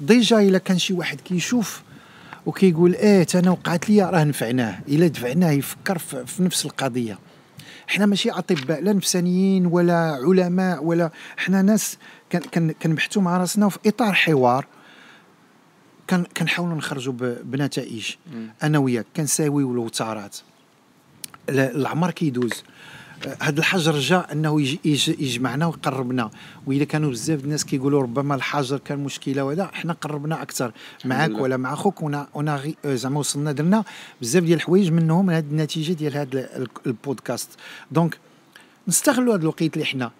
déjà 0.00 0.40
إلا 0.40 0.58
كان 0.58 0.78
شي 0.78 0.94
واحد 0.94 1.20
كيشوف 1.20 1.82
وكيقول 2.46 2.94
إيه 2.94 3.26
أنا 3.34 3.50
وقعت 3.50 3.90
لي 3.90 4.02
راه 4.02 4.24
نفعناه. 4.24 4.78
إلا 4.88 5.06
دفعناه 5.06 5.50
يفكر 5.50 5.98
في 5.98 6.42
نفس 6.42 6.64
القضية. 6.64 7.18
حنا 7.86 8.06
ماشي 8.06 8.30
أطباء 8.30 8.82
لا 8.82 8.92
نفسانيين 8.92 9.66
ولا 9.66 10.18
علماء 10.24 10.84
ولا 10.84 11.10
حنا 11.36 11.62
ناس 11.62 11.98
كنبحثوا 12.82 13.22
مع 13.22 13.36
راسنا 13.36 13.68
في 13.68 13.78
إطار 13.86 14.12
حوار. 14.12 14.66
كنحاولوا 16.10 16.76
نخرجوا 16.76 17.14
بنتائج 17.42 18.10
أنا 18.62 18.78
وياك 18.78 19.06
كنساويو 19.16 19.72
الوتارات 19.72 20.36
العمر 21.48 22.10
كيدوز. 22.10 22.64
هذا 23.40 23.60
الحجر 23.60 23.98
جاء 23.98 24.32
أنه 24.32 24.60
يجمعنا 25.18 25.66
ويقربنا 25.66 26.30
وإذا 26.66 26.84
كانوا 26.84 27.10
بزاف 27.10 27.44
الناس 27.44 27.64
كيقولوا 27.64 28.02
ربما 28.02 28.34
الحجر 28.34 28.78
كان 28.78 28.98
مشكلة 28.98 29.44
وهذا 29.44 29.70
حنا 29.72 29.92
قربنا 29.92 30.42
أكثر. 30.42 30.72
معك 31.04 31.30
ولا 31.30 31.56
مع 31.56 31.72
أخوك؟ 31.72 32.02
ونا 32.02 32.28
ونا 32.34 32.72
زعما 32.84 33.18
وصلنا 33.18 33.52
درنا 33.52 33.84
بزاف 34.20 34.44
ديال 34.44 34.56
الحوايج 34.58 34.92
منهم. 34.92 35.30
هذه 35.30 35.44
النتيجة 35.44 35.92
ديال 35.92 36.16
هذا 36.16 36.66
البودكاست. 36.86 37.50
donc 37.90 38.18
نستغلوا 38.88 39.34
هذا 39.34 39.42
الوقت 39.42 39.62
اللي 39.62 39.84
حنا. 39.84 40.10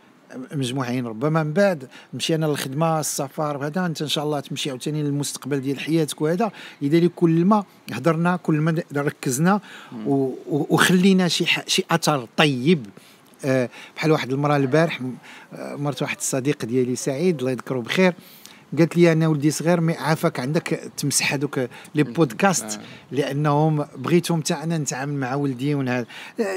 مجموعين 0.53 1.07
ربما 1.07 1.43
من 1.43 1.53
بعد 1.53 1.89
مشينا 2.15 2.47
للخدمة 2.47 3.01
السفر 3.01 3.57
وهذا. 3.57 3.87
أنت 3.87 4.03
إن 4.03 4.09
شاء 4.09 4.25
الله 4.25 4.41
تمشي 4.41 4.71
عاوتاني 4.71 5.03
للمستقبل 5.03 5.61
ديال 5.61 5.81
حياتك 5.81 6.21
وهذا. 6.21 6.51
لذلك 6.83 7.11
كل 7.17 7.45
ما 7.45 7.65
هضرنا 7.93 8.37
كل 8.37 8.55
ما 8.55 8.83
ركزنا 8.97 9.61
وخلينا 10.47 11.29
شي 11.29 11.45
شي 11.67 11.85
أثر 11.91 12.29
طيب. 12.37 12.87
آه، 13.45 13.69
بحال 13.97 14.13
واحد 14.13 14.33
المرأة 14.33 14.57
البارح 14.57 15.01
مرت 15.53 16.03
واحد 16.03 16.17
الصديق 16.17 16.65
ديالي 16.65 16.97
سعيد 16.97 17.39
الله 17.39 17.51
يذكره 17.51 17.79
بخير. 17.81 18.15
قالت 18.79 18.97
لي 18.97 19.13
أنا 19.13 19.29
ولدي 19.29 19.51
صغير 19.51 19.81
mais 19.81 19.95
عافاك 19.95 20.41
عندك 20.41 20.91
تمسح 20.97 21.33
هذوك 21.33 21.61
les 21.95 22.03
podcasts 22.03 22.65
آه. 22.65 23.15
لأنهم 23.15 23.85
بغيتهم 23.97 24.41
حتى 24.41 24.55
أنا 24.55 24.79
نتعامل 24.79 25.15
مع 25.15 25.35
ولدي 25.35 25.75
ونهار 25.75 26.05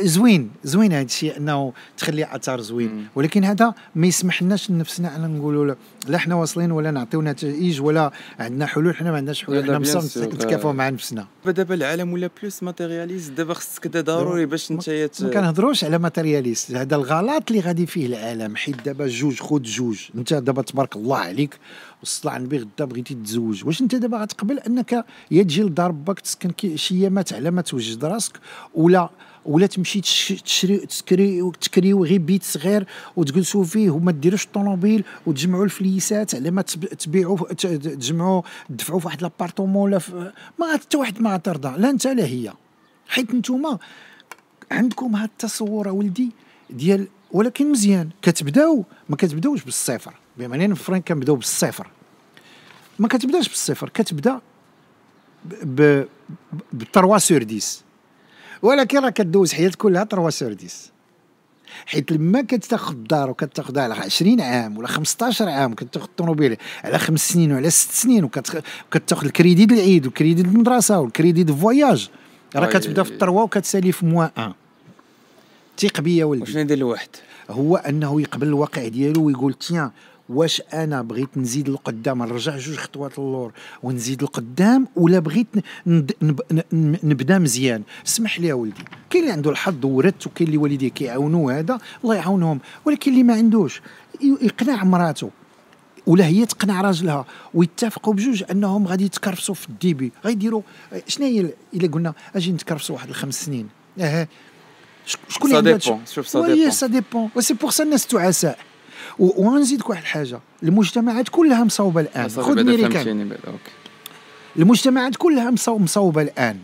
زوين 0.02 0.52
زوين 0.64 0.94
هذا 0.94 1.02
الشيء 1.02 1.38
أنه 1.38 1.74
تخلي 1.98 2.36
اثر 2.36 2.60
زوين. 2.60 3.08
ولكن 3.16 3.44
هذا 3.44 3.74
ما 3.96 4.08
يسمح 4.08 4.44
لناش 4.44 4.70
لنفسنا 4.72 5.16
ان 5.16 5.38
نقولوا 5.38 5.76
لا, 6.08 6.16
إحنا 6.16 6.36
واصلين 6.36 6.72
ولا 6.72 6.92
نعطيو 6.92 7.22
نتائج 7.22 7.82
ولا 7.82 8.12
عندنا 8.40 8.66
حلول 8.66 8.96
حنا 8.96 9.12
ما 9.12 9.18
عندناش 9.18 9.46
حلول 9.46 9.64
حنا 9.64 9.80
sûr. 9.80 10.18
نتكافوا 10.18 10.72
مع 10.72 10.90
نفسنا 10.90 11.28
دابا 11.46 11.76
العالم 11.76 12.14
ولا 12.14 12.30
plus 12.42 12.64
matérialiste 12.64 13.32
دابا 13.32 13.54
خصك 13.54 13.88
ضروري 13.88 14.46
باش 14.46 14.72
انت 14.72 14.88
يت... 14.88 15.24
ما 15.24 15.30
كنهضروش 15.30 15.84
على 15.84 15.98
matérialiste 15.98 16.72
هذا 16.72 16.96
الغلط 16.96 17.52
اللي 17.52 17.62
غادي 17.62 17.86
فيه 17.86 18.06
العالم 18.06 18.56
حيت 18.56 18.86
دابا 18.86 19.08
جوج 19.08 19.40
خذ 19.40 19.62
جوج 19.62 20.00
انت 20.16 20.34
دابا 20.34 20.62
تبارك 20.62 20.96
الله 20.96 21.18
عليك 21.18 21.60
وصل 22.04 22.30
على 22.30 22.38
النبي 22.38 22.58
غدا 22.58 22.86
بغيتي 22.86 23.14
تزوج. 23.16 23.66
واش 23.66 23.82
انت 23.82 23.96
دابا 23.96 24.18
غتقبل 24.18 24.60
انك 24.60 25.06
يا 25.32 25.44
تجي 25.44 25.64
لدار 25.64 25.92
باك 25.92 26.20
تسكن 26.20 26.52
شي 26.76 26.96
ايامات 26.96 27.34
على 27.34 27.52
ما 27.52 27.62
توجد 27.62 28.06
راسك 28.06 28.40
ولا 28.74 29.10
ولا 29.46 29.66
تمشي 29.68 30.02
تش- 30.02 30.42
تشري 30.46 30.78
تسكري 30.78 31.52
تكريو 31.62 32.06
غير 32.06 32.20
بيت 32.20 32.44
صغير 32.44 32.88
وتجلسوا 33.16 33.64
فيه 33.64 33.90
وما 33.90 34.12
ديروش 34.12 34.46
الطوموبيل 34.46 35.04
وتجمعوا 35.26 35.66
الفليسات 35.66 36.36
على 36.36 36.52
ما 36.52 36.62
تب- 36.62 36.86
تبيعوا 36.86 37.54
تجمعوا 37.54 38.42
تدفعوا 38.70 39.00
في 39.00 39.06
واحد 39.06 39.22
l'appartement 39.22 39.84
ولا 39.94 40.00
ما 40.60 40.74
حتى 40.74 40.98
واحد 40.98 41.22
ما 41.22 41.34
غترضى 41.34 41.78
لا 41.82 41.90
انت 41.90 42.08
لا 42.08 42.26
هي. 42.26 42.54
حيت 43.08 43.34
نتوما 43.36 43.78
عندكم 44.72 45.16
هذا 45.16 45.26
التصور 45.26 45.88
ولدي 45.88 46.30
ديال 46.70 47.08
ولكن 47.32 47.72
مزيان 47.72 48.10
كتبداو 48.22 48.84
ما 49.10 49.16
كتبداوش 49.16 49.64
بالصفر. 49.64 50.14
اننا 50.46 50.76
في 50.76 50.84
فرنك 50.84 51.08
كنبداو 51.08 51.36
بالصفر. 51.36 51.88
ما 53.00 53.08
كتبداش 53.08 53.48
بالصفر 53.50 53.90
كتبدأ 53.90 54.40
ب 55.46 55.54
ب- 55.82 56.06
ب 56.74 56.84
3 56.94 57.18
sur 57.18 57.46
10 57.56 57.84
ولكن 58.62 59.00
راه 59.00 59.10
كدوز 59.10 59.54
حياتك 59.54 59.76
كلها 59.78 60.04
3 60.04 60.30
sur 60.30 60.56
10 60.64 60.70
حيت 61.86 62.12
لما 62.12 62.42
كتاخذ 62.42 62.92
الدار 62.94 63.30
وكتاخذها 63.30 63.84
على 63.84 63.94
20 63.94 64.42
عام 64.42 64.78
ولا 64.78 64.88
15 64.88 65.50
عام 65.50 65.74
كتاخذ 65.74 66.06
الطوموبيل 66.06 66.58
على 66.84 67.00
خمس 67.00 67.30
سنين 67.30 67.52
وعلى 67.52 67.70
ست 67.70 67.92
سنين 67.92 68.24
وكتخ- 68.30 68.62
وكتاخذ 68.88 69.26
الكريدي 69.26 69.66
ديال 69.66 69.80
العيد 69.80 70.06
والكريدي 70.06 70.42
ديال 70.44 70.56
المدرسة 70.56 71.00
والكريدي 71.00 71.44
ديال 71.44 71.56
ال 71.58 71.65
voyage 71.65 72.10
راه 72.56 72.66
كتبدأ 72.66 73.04
في 73.04 73.12
ال 73.12 73.17
trois 73.17 73.44
وكتسالي 73.44 73.92
في 73.92 74.06
moins 74.06 74.30
un. 74.38 74.54
ثيق 75.80 76.02
بيا 76.02 76.26
ولدي. 76.26 76.44
وشنو 76.44 76.60
يدير 76.62 76.78
الواحد؟ 76.78 77.10
هو 77.50 77.78
أنه 77.78 78.22
يقبل 78.22 78.48
الواقع 78.48 78.88
ديالو 78.88 79.24
ويقول 79.24 79.54
تيان 79.54 79.92
واش 80.30 80.62
أنا 80.74 81.02
بغيت 81.02 81.38
نزيد 81.38 81.70
لقدام 81.70 82.24
نرجع 82.24 82.58
جوج 82.58 82.76
خطوات 82.76 83.20
للور 83.20 83.52
ونزيد 83.84 84.24
لقدام 84.24 84.88
ولا 84.96 85.20
بغيت 85.20 85.48
نبدا 87.04 87.40
مزيان؟ 87.40 87.84
اسمح 88.08 88.40
لي 88.40 88.48
يا 88.48 88.54
ولدي. 88.54 88.84
كاين 89.10 89.24
اللي 89.24 89.34
عنده 89.34 89.50
الحظ 89.52 89.86
ورث 89.86 90.28
وكاين 90.28 90.48
اللي 90.48 90.58
والديه 90.58 90.90
كيعاونوه 90.90 91.60
هذا 91.60 91.80
الله 92.04 92.16
يعاونهم. 92.16 92.60
ولكن 92.86 93.12
اللي 93.12 93.24
ما 93.24 93.34
عندوش 93.34 93.82
يقنع 94.22 94.84
مراته. 94.84 95.30
ولا 96.08 96.26
هي 96.26 96.46
تقنع 96.46 96.82
راجلها. 96.82 97.26
ويتفقوا 97.54 98.14
بجوج 98.14 98.44
أنهم 98.52 98.88
غادي 98.88 99.06
يتكرفسوا 99.06 99.56
في 99.56 99.70
الديبي. 99.70 100.12
غيديروا. 100.26 100.62
شنو 101.08 101.26
هي 101.26 101.40
ال- 101.42 101.54
إلا 101.74 101.88
قلنا 101.88 102.14
أجي 102.36 102.52
نتكرفسوا 102.52 102.96
واحد 102.96 103.10
الخمس 103.10 103.46
سنين؟ 103.46 103.70
آه 104.00 104.28
شك- 105.06 105.20
شكون 105.30 105.56
اللي 105.56 105.72
عنده 105.72 105.80
ça 106.06 106.42
dépend. 106.48 106.72
ça 106.72 106.88
dépend 106.88 107.30
و 107.36 107.39
c'est 107.39 107.54
pour 107.54 107.70
ça 107.72 107.84
الناس 107.84 108.08
تعساء 108.08 108.60
و- 109.20 109.44
وغنزيدك 109.46 109.90
واحد 109.90 110.02
الحاجة. 110.02 110.40
المجتمعات 110.64 111.30
كلها 111.30 111.64
مصوبه 111.64 112.02
الآن. 112.02 112.30
خذ 112.30 112.64
ميريكان 112.64 113.38
المجتمعات 114.58 115.16
كلها 115.16 115.52
مصو- 115.52 115.70
مصوبه 115.70 116.22
الآن. 116.22 116.60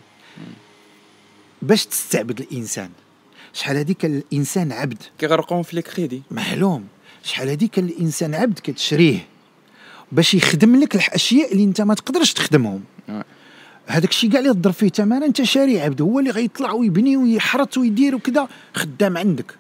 باش 1.62 1.86
تستعبد 1.86 2.40
الإنسان. 2.40 2.90
شحال 3.54 3.78
هذيك 3.78 4.06
الإنسان 4.06 4.72
عبد؟ 4.72 5.04
كيغرقوهم 5.18 5.64
في 5.64 5.76
les 5.76 5.82
crédits. 5.82 6.24
معلوم. 6.32 6.88
شحال 7.24 7.50
هذيك 7.50 7.80
الإنسان 7.80 8.36
عبد 8.36 8.60
كتشريه. 8.64 9.28
باش 10.12 10.34
يخدم 10.34 10.76
لك 10.76 10.96
الأشياء 10.96 11.52
اللي 11.52 11.64
أنت 11.64 11.82
ما 11.82 11.94
تقدرش 11.94 12.34
تخدمهم. 12.34 12.84
آه. 13.10 13.26
هذاك 13.88 14.10
الشيء 14.10 14.32
كاع 14.32 14.40
اللي 14.40 14.54
تضرب 14.54 14.74
فيه 14.74 14.90
ثمن 14.90 15.24
أنت 15.24 15.42
شاري 15.42 15.82
عبد. 15.82 16.02
هو 16.02 16.20
اللي 16.20 16.32
غيطلع 16.32 16.72
ويبني 16.72 17.18
ويحرط 17.18 17.78
ويدير 17.78 18.16
وكذا 18.16 18.48
خدام 18.76 19.18
عندك. 19.18 19.56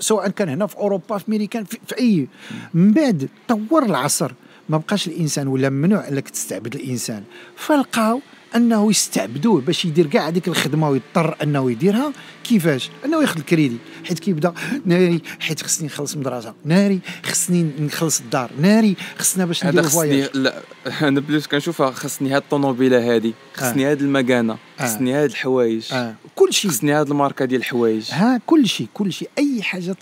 سواء 0.00 0.28
كان 0.28 0.48
هنا 0.48 0.66
في 0.66 0.76
أوروبا 0.76 1.18
في 1.18 1.28
امريكان 1.28 1.64
في, 1.64 1.78
في 1.86 1.98
اي 1.98 2.28
من 2.74 2.92
بعد 2.92 3.28
طور 3.48 3.82
العصر. 3.82 4.32
ما 4.68 4.78
بقاش 4.78 5.08
الإنسان 5.08 5.48
ولا 5.48 5.68
ممنوع 5.70 6.08
إنك 6.08 6.28
تستعبد 6.28 6.74
الإنسان. 6.74 7.22
فلقاو 7.56 8.20
أنه 8.56 8.90
يستعبدوه 8.90 9.60
باش 9.60 9.84
يدير 9.84 10.06
كاع 10.06 10.28
هذيك 10.28 10.48
الخدمة 10.48 10.90
ويضطر 10.90 11.36
أنه 11.42 11.70
يديرها. 11.70 12.12
كيفاش؟ 12.44 12.90
أنه 13.04 13.20
ياخذ 13.20 13.38
الكريدي. 13.38 13.76
حيت 14.04 14.18
كيبدا 14.18 14.54
ناري 14.84 15.22
حيت 15.40 15.62
خصني 15.62 15.86
نخلص 15.86 16.16
مدرسه 16.16 16.54
ناري 16.64 17.00
خصني 17.24 17.70
نخلص 17.80 18.20
الدار. 18.20 18.50
ناري 18.60 18.96
خصنا 19.18 19.44
باش 19.44 19.64
ندير 19.64 19.82
خصني 19.82 20.28
لا 20.34 20.62
أنا 21.08 21.20
plus 21.20 21.46
كنشوفها 21.46 21.90
خصني 21.90 22.30
هاد 22.30 22.42
الطوموبيلة 22.42 23.14
هادي. 23.14 23.34
خصني 23.54 23.86
هاد 23.86 24.00
المكانة. 24.00 24.58
خصني 24.80 25.14
هاد 25.14 25.30
الحوايج. 25.30 25.92
آه. 25.92 26.14
كل 26.34 26.52
شيء 26.52 26.70
خصني 26.70 26.92
هاد 26.92 27.10
الماركة 27.10 27.44
ديال 27.44 27.60
الحوايج. 27.60 28.08
ها 28.10 28.40
كل 28.46 28.68
شيء 28.68 28.88
كل 28.94 29.12
شيء 29.12 29.30
أي 29.38 29.62
حاجة 29.62 29.96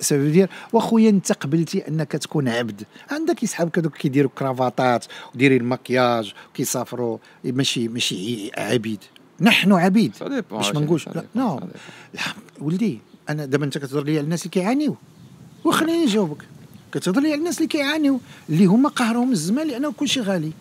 سبب 0.00 0.32
دير 0.32 0.48
واخويا 0.72 1.10
انت 1.10 1.32
قبلتي 1.32 1.88
انك 1.88 2.12
تكون 2.12 2.48
عبد 2.48 2.82
عندك 3.10 3.42
يسحبك 3.42 3.78
هذوك 3.78 3.96
كيديروا 3.96 4.30
كرافاتات 4.38 5.04
وديري 5.34 5.56
المكياج 5.56 6.34
وكيسافروا 6.50 7.18
ماشي 7.44 7.88
ماشي 7.88 8.50
عبيد 8.58 9.04
نحن 9.40 9.72
عبيد 9.72 10.12
باش 10.50 10.74
ما 10.74 10.80
نقولش 10.80 11.08
لا 11.08 11.24
non 11.34 11.60
ولدي 12.60 12.98
أنا 13.28 13.44
دابا 13.44 13.64
انت 13.64 13.78
كتهضر 13.78 14.04
لي 14.04 14.12
على 14.12 14.20
الناس 14.20 14.42
اللي 14.42 14.50
كيعانيو 14.50 14.96
وخليني 15.64 16.04
نجاوبك 16.04 16.42
كتهضر 16.92 17.20
لي 17.20 17.28
على 17.28 17.38
الناس 17.38 17.56
اللي 17.56 17.68
كيعانيو 17.68 18.20
اللي 18.48 18.64
هما 18.64 18.88
قهرهم 18.88 19.32
الزمان 19.32 19.68
لأنه 19.68 19.92
كلشي 19.92 20.20
غالي 20.20 20.52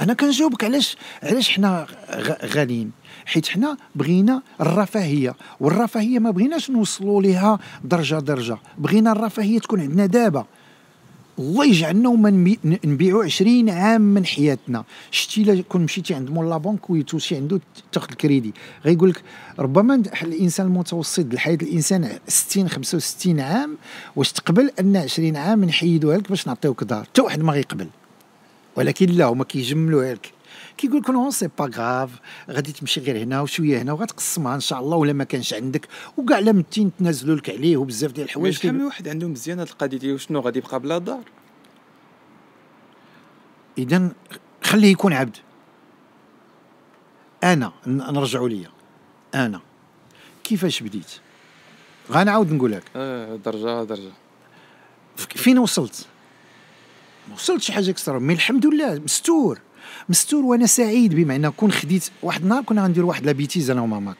أنا 0.00 0.14
كنجاوبك 0.14 0.64
علاش 0.64 0.96
علاش 1.22 1.50
حنا 1.50 1.86
غاليين؟ 2.44 2.90
حيت 3.26 3.48
حنا 3.48 3.76
بغينا 3.94 4.42
الرفاهية 4.60 5.34
والرفاهية 5.60 6.18
ما 6.18 6.30
بغيناش 6.30 6.70
نوصلوا 6.70 7.22
ليها 7.22 7.58
درجة 7.84 8.14
درجة 8.14 8.58
بغينا 8.78 9.12
الرفاهية 9.12 9.58
تكون 9.58 9.80
عندنا 9.80 10.06
دابا. 10.06 10.46
الله 11.38 11.64
يجعلنا 11.64 12.08
وما 12.08 12.56
نبيعوا 12.64 13.24
20 13.24 13.70
عام 13.70 14.00
من 14.00 14.26
حياتنا. 14.26 14.84
شتي 15.10 15.42
إلا 15.42 15.62
كون 15.62 15.82
مشيتي 15.82 16.14
عند 16.14 16.30
مولا 16.30 16.56
بنك 16.56 16.90
ويتوشي 16.90 17.36
عنده 17.36 17.60
تاخذ 17.92 18.08
الكريدي. 18.10 18.54
غيقول 18.84 19.10
لك 19.10 19.22
ربما 19.58 20.02
الإنسان 20.22 20.66
المتوسط 20.66 21.34
لحياه 21.34 21.58
الإنسان 21.62 22.18
60 22.28 22.68
65 22.68 23.40
عام 23.40 23.76
واش 24.16 24.32
تقبل 24.32 24.70
أن 24.80 24.96
20 24.96 25.36
عام 25.36 25.64
نحيدوها 25.64 26.18
لك 26.18 26.28
باش 26.28 26.46
نعطيوك 26.46 26.84
دار. 26.84 27.04
حتى 27.04 27.20
واحد 27.20 27.40
ما 27.42 27.52
غيقبل. 27.52 27.86
ولكن 28.80 29.06
لا 29.06 29.24
هما 29.24 29.44
كيجملوها 29.44 30.14
لك 30.14 30.32
كيقول 30.76 31.00
لك 31.00 31.10
non 31.10 31.30
c'est 31.30 31.48
pas 31.58 31.70
grave 31.74 32.10
غادي 32.50 32.72
تمشي 32.72 33.00
غير 33.00 33.18
هنا 33.18 33.40
وشوية 33.40 33.82
هنا 33.82 33.92
وغتقسمها 33.92 34.54
إن 34.54 34.60
شاء 34.60 34.80
الله 34.80 34.96
ولا 34.96 35.12
ما 35.12 35.24
كانش 35.24 35.54
عندك. 35.54 35.88
وكاع 36.16 36.38
لا 36.38 36.52
متين 36.52 36.90
تنازلوا 36.98 37.36
لك 37.36 37.50
عليه 37.50 37.76
وبزاف 37.76 38.12
ديال 38.12 38.26
الحوايج. 38.26 38.54
شحال 38.54 38.74
من 38.74 38.84
واحد 38.84 39.08
عنده 39.08 39.28
مزيان 39.28 39.58
هاد 39.58 39.68
القضية 39.68 39.98
ديال 39.98 40.20
شنو 40.20 40.40
غادي 40.40 40.58
يبقى 40.58 40.80
بلا 40.80 40.98
دار. 40.98 41.24
اذا 43.78 44.12
خليه 44.62 44.92
يكون 44.92 45.12
عبد. 45.12 45.36
أنا 47.44 47.72
نرجعوا 47.86 48.48
ليا. 48.48 48.70
أنا. 49.34 49.60
كيفاش 50.44 50.82
بديت؟ 50.82 51.12
غنعاود 52.10 52.52
نقول 52.52 52.72
لك. 52.72 52.84
آه 52.96 53.36
درجة 53.36 53.84
درجة. 53.84 54.12
فين 55.16 55.58
وصلت؟ 55.58 56.06
ما 57.30 57.36
وصلتش 57.36 57.66
شي 57.66 57.72
حاجة 57.72 57.90
أكثر. 57.90 58.18
mais 58.18 58.32
الحمد 58.32 58.66
لله 58.66 59.00
مستور. 59.04 59.58
مستور 60.08 60.44
وأنا 60.44 60.66
سعيد 60.66 61.30
إن 61.30 61.48
كون 61.48 61.72
خديت 61.72 62.10
واحد 62.22 62.42
النهار 62.42 62.62
كنا 62.62 62.84
غندير 62.84 63.04
واحد 63.04 63.26
la 63.26 63.37
bêtise 63.37 63.70
أنا 63.70 63.80
وماماك 63.80 64.16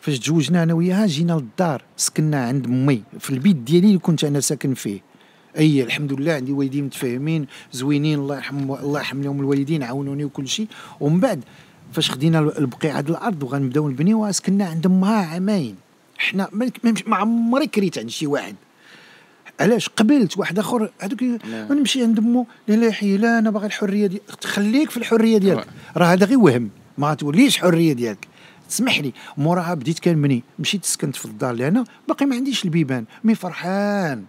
فاش 0.00 0.18
تزوجنا 0.18 0.62
أنا 0.62 0.74
وياها 0.74 1.06
جينا 1.06 1.32
للدار 1.32 1.82
سكننا 1.96 2.46
عند 2.46 2.66
امي 2.66 3.02
في 3.18 3.30
البيت 3.30 3.56
ديالي 3.56 3.86
اللي 3.86 3.98
كنت 3.98 4.24
أنا 4.24 4.40
ساكن 4.40 4.74
فيه. 4.74 5.00
أي 5.58 5.82
الحمد 5.82 6.12
لله 6.12 6.32
عندي 6.32 6.52
والدين 6.52 6.84
متفاهمين 6.84 7.46
زوينين 7.72 8.18
الله 8.18 8.36
يرحم 8.36 8.56
الله 8.72 8.98
يرحم 8.98 9.22
لهم 9.22 9.40
الوالدين 9.40 9.82
عاونوني 9.82 10.24
وكل 10.24 10.48
شيء 10.48 10.66
ومن 11.00 11.20
بعد 11.20 11.44
فاش 11.92 12.10
خدينا 12.10 12.38
البقيعه 12.38 13.00
ديال 13.00 13.16
الأرض 13.16 13.42
وغنبداو 13.42 13.88
نبنيوها 13.88 14.32
سكننا 14.32 14.64
عند 14.64 14.86
أمها 14.86 15.26
عامين. 15.26 15.76
حنا 16.18 16.48
ما 17.06 17.16
عمري 17.16 17.66
كريت 17.66 17.98
عند 17.98 18.10
شي 18.10 18.26
واحد. 18.26 18.54
علاش 19.60 19.88
قبلت 19.88 20.38
واحد 20.38 20.58
آخر؟ 20.58 20.90
هذوك 21.00 21.22
نعم. 21.22 21.72
نمشي 21.72 22.02
عند 22.02 22.18
امو 22.18 22.46
لا 22.68 22.74
لا 22.74 22.92
حي 22.92 23.16
لا 23.16 23.38
أنا 23.38 23.50
باغي 23.50 23.66
الحرية 23.66 24.06
دي 24.06 24.22
خليك 24.44 24.90
في 24.90 24.96
الحرية 24.96 25.38
ديالك. 25.38 25.58
واه. 25.58 25.66
راه 25.96 26.06
هذا 26.06 26.26
غير 26.26 26.38
وهم. 26.38 26.70
ما 26.98 27.14
توليش 27.14 27.58
حرية 27.58 27.92
ديالك. 27.92 28.28
تسمح 28.68 29.00
لي 29.00 29.12
موراها 29.36 29.74
بديت 29.74 29.98
كنبني 29.98 30.42
مشيت 30.58 30.84
سكنت 30.84 31.16
في 31.16 31.24
الدار 31.24 31.50
اللي 31.50 31.68
أنا. 31.68 31.84
باقي 32.08 32.26
ما 32.26 32.36
عنديش 32.36 32.64
البيبان. 32.64 33.04
mais 33.24 33.34
فرحان 33.34 34.24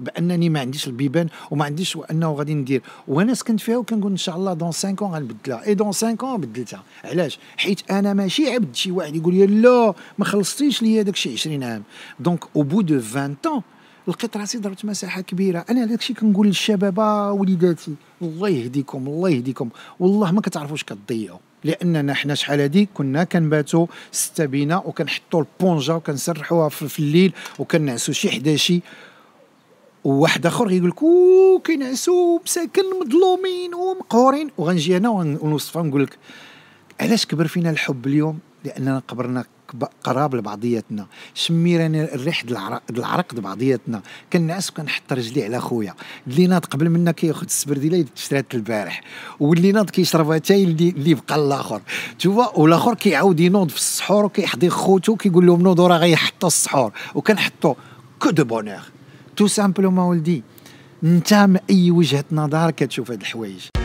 بأنني 0.00 0.48
ما 0.48 0.60
عنديش 0.60 0.86
البيبان 0.86 1.28
وما 1.50 1.64
عنديش 1.64 1.96
وأنه 1.96 2.32
غادي 2.32 2.54
ندير. 2.54 2.82
وأنا 3.08 3.34
سكنت 3.34 3.60
فيها 3.60 3.76
وكنقول 3.76 4.10
إن 4.10 4.16
شاء 4.16 4.36
الله 4.36 4.52
dans 4.54 4.72
5 4.72 4.96
ans 5.02 5.10
غنبدلها 5.10 5.66
et 5.66 5.74
dans 5.74 5.86
5 5.86 6.16
ans 6.22 6.40
بدلتها. 6.40 6.82
علاش؟ 7.04 7.38
حيت 7.56 7.90
أنا 7.90 8.14
ماشي 8.14 8.50
عبد 8.50 8.74
شي 8.74 8.90
واحد 8.90 9.16
يقول 9.16 9.34
لي 9.34 9.46
لا 9.46 9.94
ما 10.18 10.24
خلصتيش 10.24 10.82
لي 10.82 11.00
هذاك 11.00 11.14
الشيء 11.14 11.32
20 11.32 11.62
عام. 11.64 11.82
donc 12.20 12.44
au 12.56 12.62
bout 12.62 12.80
de 12.80 12.98
20 12.98 13.36
ans 13.46 13.62
لقيت 14.08 14.36
راسي 14.36 14.58
ضربت 14.58 14.84
مساحة 14.84 15.20
كبيرة. 15.20 15.64
أنا 15.70 15.84
هذاك 15.84 15.98
الشيء 15.98 16.16
كنقول 16.16 16.46
للشباب 16.46 16.98
وليداتي 17.40 17.94
الله 18.22 18.48
يهديكم 18.48 19.06
الله 19.06 19.30
يهديكم. 19.30 19.68
والله 20.00 20.32
ما 20.32 20.40
كتعرفوش 20.40 20.84
كتضيعوا. 20.84 21.38
لأننا 21.64 22.14
حنا 22.14 22.34
شحال 22.34 22.60
هادي؟ 22.60 22.88
كنا 22.94 23.24
كنباتوا 23.24 23.86
ستة 24.12 24.44
بينا 24.44 24.76
وكنحطوا 24.76 25.40
البونجة 25.40 25.94
وكنسرحوها 25.94 26.68
في 26.68 26.98
الليل 26.98 27.32
وكنعسوا 27.58 28.14
شي 28.14 28.30
حداشي. 28.30 28.82
وواحد 30.04 30.46
آخر 30.46 30.70
يقول 30.70 30.88
لك 30.88 31.00
كينعسوا 31.64 32.38
مساكن 32.44 32.82
مظلومين 33.00 33.74
ومقهورين. 33.74 34.50
وغنجي 34.58 34.96
أنا 34.96 35.08
ونوصفها 35.08 35.82
ونقول 35.82 36.02
لك 36.02 36.18
علاش 37.00 37.26
كبر 37.26 37.46
فينا 37.46 37.70
الحب 37.70 38.06
اليوم؟ 38.06 38.38
لأننا 38.64 39.02
قبرنا 39.08 39.44
قراب 40.04 40.34
لبعضياتنا 40.34 41.06
شمينا 41.34 41.86
الريح 41.86 42.44
العرق 42.90 43.34
د 43.34 43.40
بعضياتنا 43.40 44.02
كنعس 44.32 44.70
وكنحط 44.70 45.12
رجلي 45.12 45.44
على 45.44 45.60
خويا. 45.60 45.94
اللي 46.26 46.46
ناض 46.46 46.64
قبل 46.64 46.90
منا 46.90 47.12
كياخذ 47.12 47.44
السبرديله 47.44 47.96
اللي 47.96 48.08
شرات 48.14 48.54
البارح. 48.54 49.00
واللي 49.40 49.72
ناض 49.72 49.90
كيشرب 49.90 50.30
اتاي 50.30 50.64
اللي, 50.64 50.88
اللي 50.88 51.14
بقى 51.14 51.36
الآخر 51.36 51.82
تشوف 52.18 52.58
والآخر 52.58 52.94
كيعاود 52.94 53.40
ينوض 53.40 53.68
في 53.68 53.76
السحور 53.76 54.24
وكيحضي 54.24 54.70
خوتو 54.70 55.16
كيقول 55.16 55.46
لهم 55.46 55.62
نوضوا 55.62 55.88
راه 55.88 55.98
غيحطوا 55.98 56.48
السحور. 56.48 56.92
وكنحطوا 57.14 57.74
que 58.18 58.30
du 58.30 58.44
bonheur 58.44 58.82
tout 59.36 59.46
simplement 59.46 60.04
ولدي 60.04 60.42
انت 61.04 61.34
من 61.34 61.58
أي 61.70 61.90
وجهة 61.90 62.24
نظر 62.32 62.70
كتشوف 62.70 63.10
هاد 63.10 63.20
الحوايج. 63.20 63.83